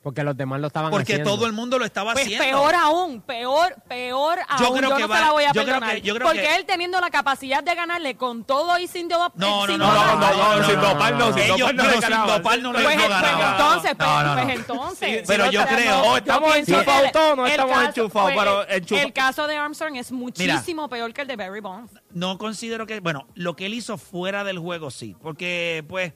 Porque 0.06 0.22
los 0.22 0.36
demás 0.36 0.60
lo 0.60 0.68
estaban 0.68 0.92
Porque 0.92 1.14
haciendo. 1.14 1.34
todo 1.34 1.46
el 1.46 1.52
mundo 1.52 1.80
lo 1.80 1.84
estaba 1.84 2.12
Pues 2.12 2.26
haciendo. 2.26 2.44
peor 2.44 2.74
aún, 2.76 3.20
peor, 3.22 3.74
peor 3.88 4.38
Yo 4.56 4.66
aún. 4.66 4.76
creo 4.78 4.90
Yo 4.90 4.96
que 4.98 5.02
no 5.02 5.08
va- 5.08 5.16
se 5.18 5.24
la 5.24 5.32
voy 5.32 5.42
a 5.44 5.52
yo 5.52 5.64
creo 5.64 5.80
que- 5.80 6.00
yo 6.00 6.14
creo 6.14 6.28
porque 6.28 6.42
que- 6.42 6.54
él 6.54 6.64
teniendo 6.64 7.00
la 7.00 7.10
capacidad 7.10 7.60
de 7.64 7.74
ganarle 7.74 8.16
con 8.16 8.44
todo 8.44 8.78
y 8.78 8.86
sin 8.86 9.08
dopar. 9.08 9.32
No, 9.34 9.66
no, 9.66 9.76
no, 9.76 9.84
no, 9.84 9.92
dopar- 9.92 10.36
no, 10.36 10.56
no, 10.58 10.64
sin 10.68 10.80
dopar 10.80 11.14
no, 11.16 11.32
sin 11.32 11.42
Ellos 11.42 11.58
dopar 11.58 11.74
no 11.74 11.82
sin 11.82 11.90
dopar 11.92 12.06
no 12.06 12.42
Pues, 12.44 12.62
no 12.62 12.72
pues 12.72 12.94
entonces, 12.94 13.94
pues, 13.96 14.08
No, 14.08 14.22
no, 14.22 14.34
no. 14.36 14.42
pues 14.44 14.56
entonces. 14.60 15.24
Pero 15.26 15.50
yo 15.50 15.66
creo- 15.66 15.90
no, 15.96 16.02
o 16.12 16.16
estamos 16.18 16.54
enchufados 16.56 17.10
todos, 17.10 17.36
no 17.36 17.46
estamos 17.48 17.84
enchufados, 17.86 18.32
pues, 18.32 18.38
pero 18.38 18.62
el- 18.68 18.82
enchufa- 18.84 19.02
El 19.02 19.12
caso 19.12 19.46
de 19.48 19.56
Armstrong 19.56 19.96
es 19.96 20.12
muchísimo 20.12 20.88
peor 20.88 21.12
que 21.12 21.22
el 21.22 21.26
de 21.26 21.34
Barry 21.34 21.58
Bonds. 21.60 21.90
No 22.12 22.38
considero 22.38 22.86
que, 22.86 23.00
bueno, 23.00 23.26
lo 23.34 23.56
que 23.56 23.66
él 23.66 23.74
hizo 23.74 23.98
fuera 23.98 24.44
del 24.44 24.60
juego 24.60 24.92
sí, 24.92 25.16
porque 25.20 25.84
pues 25.88 26.12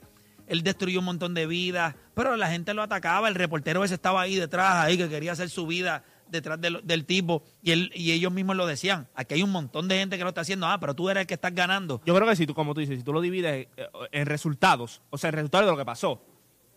él 0.51 0.63
destruyó 0.63 0.99
un 0.99 1.05
montón 1.05 1.33
de 1.33 1.47
vidas, 1.47 1.95
pero 2.13 2.35
la 2.35 2.49
gente 2.49 2.73
lo 2.73 2.81
atacaba, 2.81 3.29
el 3.29 3.35
reportero 3.35 3.85
ese 3.85 3.93
estaba 3.93 4.21
ahí 4.21 4.35
detrás, 4.35 4.75
ahí 4.75 4.97
que 4.97 5.07
quería 5.07 5.31
hacer 5.31 5.49
su 5.49 5.65
vida 5.65 6.03
detrás 6.27 6.59
del, 6.59 6.81
del 6.83 7.05
tipo. 7.05 7.41
Y 7.63 7.71
él 7.71 7.89
y 7.95 8.11
ellos 8.11 8.33
mismos 8.33 8.57
lo 8.57 8.67
decían, 8.67 9.07
aquí 9.15 9.35
hay 9.35 9.43
un 9.43 9.51
montón 9.51 9.87
de 9.87 9.97
gente 9.97 10.17
que 10.17 10.23
lo 10.23 10.29
está 10.29 10.41
haciendo, 10.41 10.67
ah, 10.67 10.77
pero 10.77 10.93
tú 10.93 11.09
eres 11.09 11.21
el 11.21 11.27
que 11.27 11.35
estás 11.35 11.55
ganando. 11.55 12.01
Yo 12.05 12.13
creo 12.13 12.27
que 12.27 12.35
si 12.35 12.45
tú, 12.45 12.53
como 12.53 12.73
tú 12.73 12.81
dices, 12.81 12.97
si 12.97 13.03
tú 13.03 13.13
lo 13.13 13.21
divides 13.21 13.69
eh, 13.77 13.87
en 14.11 14.25
resultados, 14.25 15.01
o 15.09 15.17
sea, 15.17 15.29
en 15.29 15.35
resultados 15.35 15.67
de 15.67 15.71
lo 15.71 15.77
que 15.77 15.85
pasó, 15.85 16.21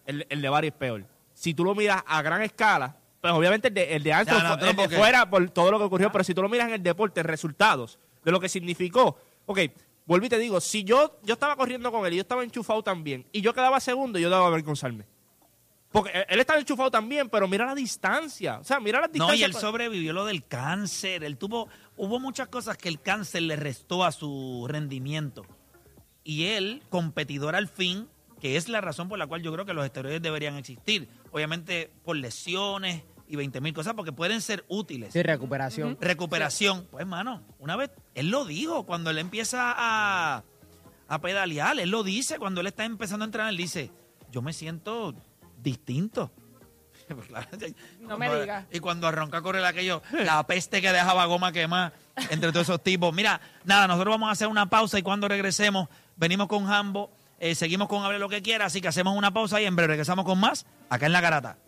el, 0.07 0.25
el 0.31 0.41
de 0.41 0.49
Barry 0.49 0.69
es 0.69 0.75
peor. 0.75 1.05
Si 1.33 1.53
tú 1.53 1.65
lo 1.65 1.75
miras 1.75 2.01
a 2.07 2.23
gran 2.23 2.43
escala, 2.43 2.97
pues 3.21 3.35
obviamente 3.35 3.69
el 3.69 3.75
de, 3.75 3.97
el 3.97 4.05
de 4.05 4.13
Armstrong 4.13 4.43
no, 4.45 4.69
el 4.69 4.77
de 4.77 4.89
fuera 4.89 5.29
por 5.29 5.51
todo 5.51 5.73
lo 5.73 5.79
que 5.81 5.85
ocurrió, 5.87 6.13
pero 6.13 6.23
si 6.23 6.33
tú 6.33 6.43
lo 6.43 6.49
miras 6.49 6.69
en 6.69 6.75
el 6.75 6.83
deporte, 6.85 7.23
en 7.23 7.27
resultados, 7.27 7.99
de 8.25 8.31
lo 8.31 8.39
que 8.39 8.49
significó, 8.49 9.19
ok, 9.47 9.59
vuelvo 10.07 10.27
y 10.27 10.29
te 10.29 10.39
digo, 10.39 10.61
si 10.61 10.85
yo, 10.85 11.19
yo 11.23 11.35
estaba 11.35 11.57
corriendo 11.57 11.91
con 11.91 12.07
él 12.07 12.13
y 12.13 12.17
yo 12.17 12.23
estaba 12.23 12.45
enchufado 12.45 12.83
también, 12.83 13.27
y 13.33 13.41
yo 13.41 13.55
quedaba 13.55 13.81
segundo, 13.81 14.19
yo 14.19 14.31
debo 14.31 14.45
avergonzarme. 14.45 15.07
Porque 15.95 16.27
él 16.29 16.41
estaba 16.41 16.59
enchufado 16.59 16.91
también, 16.91 17.29
pero 17.29 17.47
mira 17.47 17.67
la 17.67 17.75
distancia. 17.75 18.59
O 18.59 18.65
sea, 18.65 18.81
mira 18.81 19.01
la 19.01 19.07
distancia. 19.07 19.33
No, 19.33 19.41
y 19.41 19.45
él 19.45 19.55
sobrevivió 19.55 20.13
lo 20.13 20.25
del 20.25 20.45
cáncer, 20.45 21.23
él 21.23 21.39
tuvo, 21.39 21.69
hubo 21.97 22.19
muchas 22.19 22.49
cosas 22.49 22.77
que 22.77 22.89
el 22.89 23.01
cáncer 23.01 23.43
le 23.43 23.55
restó 23.55 24.03
a 24.03 24.11
su 24.11 24.67
rendimiento. 24.69 25.47
Y 26.25 26.47
él, 26.47 26.83
competidor 26.91 27.55
al 27.55 27.69
fin, 27.69 28.09
que 28.41 28.57
es 28.57 28.69
la 28.69 28.81
razón 28.81 29.09
por 29.09 29.19
la 29.19 29.29
cual 29.29 29.43
yo 29.43 29.53
creo 29.53 29.65
que 29.65 29.73
los 29.73 29.85
esteroides 29.85 30.21
deberían 30.21 30.57
existir. 30.57 31.09
Obviamente 31.31 31.93
por 32.05 32.17
lesiones 32.17 33.05
y 33.29 33.37
20 33.37 33.61
mil 33.61 33.73
cosas, 33.73 33.95
porque 33.95 34.13
pueden 34.13 34.41
ser 34.41 34.65
útiles. 34.69 35.13
Sí, 35.13 35.23
recuperación. 35.23 35.97
Recuperación. 36.01 36.87
Pues, 36.91 37.07
mano, 37.07 37.43
una 37.59 37.77
vez, 37.77 37.91
él 38.15 38.31
lo 38.31 38.45
dijo, 38.45 38.85
cuando 38.85 39.11
él 39.11 39.19
empieza 39.19 39.73
a, 39.77 40.45
a 41.09 41.21
pedalear, 41.21 41.79
él 41.79 41.91
lo 41.91 42.03
dice, 42.03 42.39
cuando 42.39 42.61
él 42.61 42.67
está 42.67 42.85
empezando 42.85 43.25
a 43.25 43.27
entrenar, 43.27 43.51
él 43.51 43.57
dice, 43.57 43.91
yo 44.31 44.43
me 44.43 44.53
siento 44.53 45.15
distinto. 45.63 46.31
Pues, 47.07 47.29
No 48.01 48.17
me 48.17 48.35
digas. 48.35 48.65
Y 48.73 48.81
cuando 48.81 49.07
arranca 49.07 49.37
a 49.37 49.43
correr 49.43 49.63
aquello, 49.63 50.01
la 50.13 50.47
peste 50.47 50.81
que 50.81 50.91
dejaba 50.91 51.27
goma 51.27 51.53
quemada 51.53 51.93
entre 52.31 52.51
todos 52.51 52.67
esos 52.67 52.83
tipos. 52.83 53.13
Mira, 53.15 53.43
nada, 53.65 53.87
nosotros 53.87 54.15
vamos 54.15 54.31
a 54.31 54.33
hacer 54.33 54.49
una 54.49 54.71
pausa 54.71 54.99
y 54.99 55.03
cuando 55.03 55.29
regresemos, 55.29 55.89
venimos 56.17 56.49
con 56.49 56.67
Jambo, 56.67 57.11
eh, 57.41 57.55
seguimos 57.55 57.89
con 57.89 58.03
Hable 58.05 58.19
lo 58.19 58.31
que 58.31 58.41
quiera, 58.41 58.65
así 58.65 58.81
que 58.81 58.89
hacemos 58.89 59.17
una 59.19 59.35
pausa 59.35 59.61
y 59.61 59.67
en 59.67 59.77
breve 59.77 59.89
regresamos 59.89 60.25
con 60.25 60.41
más 60.41 60.65
acá 60.89 61.05
en 61.05 61.13
La 61.13 61.21
Garata. 61.21 61.59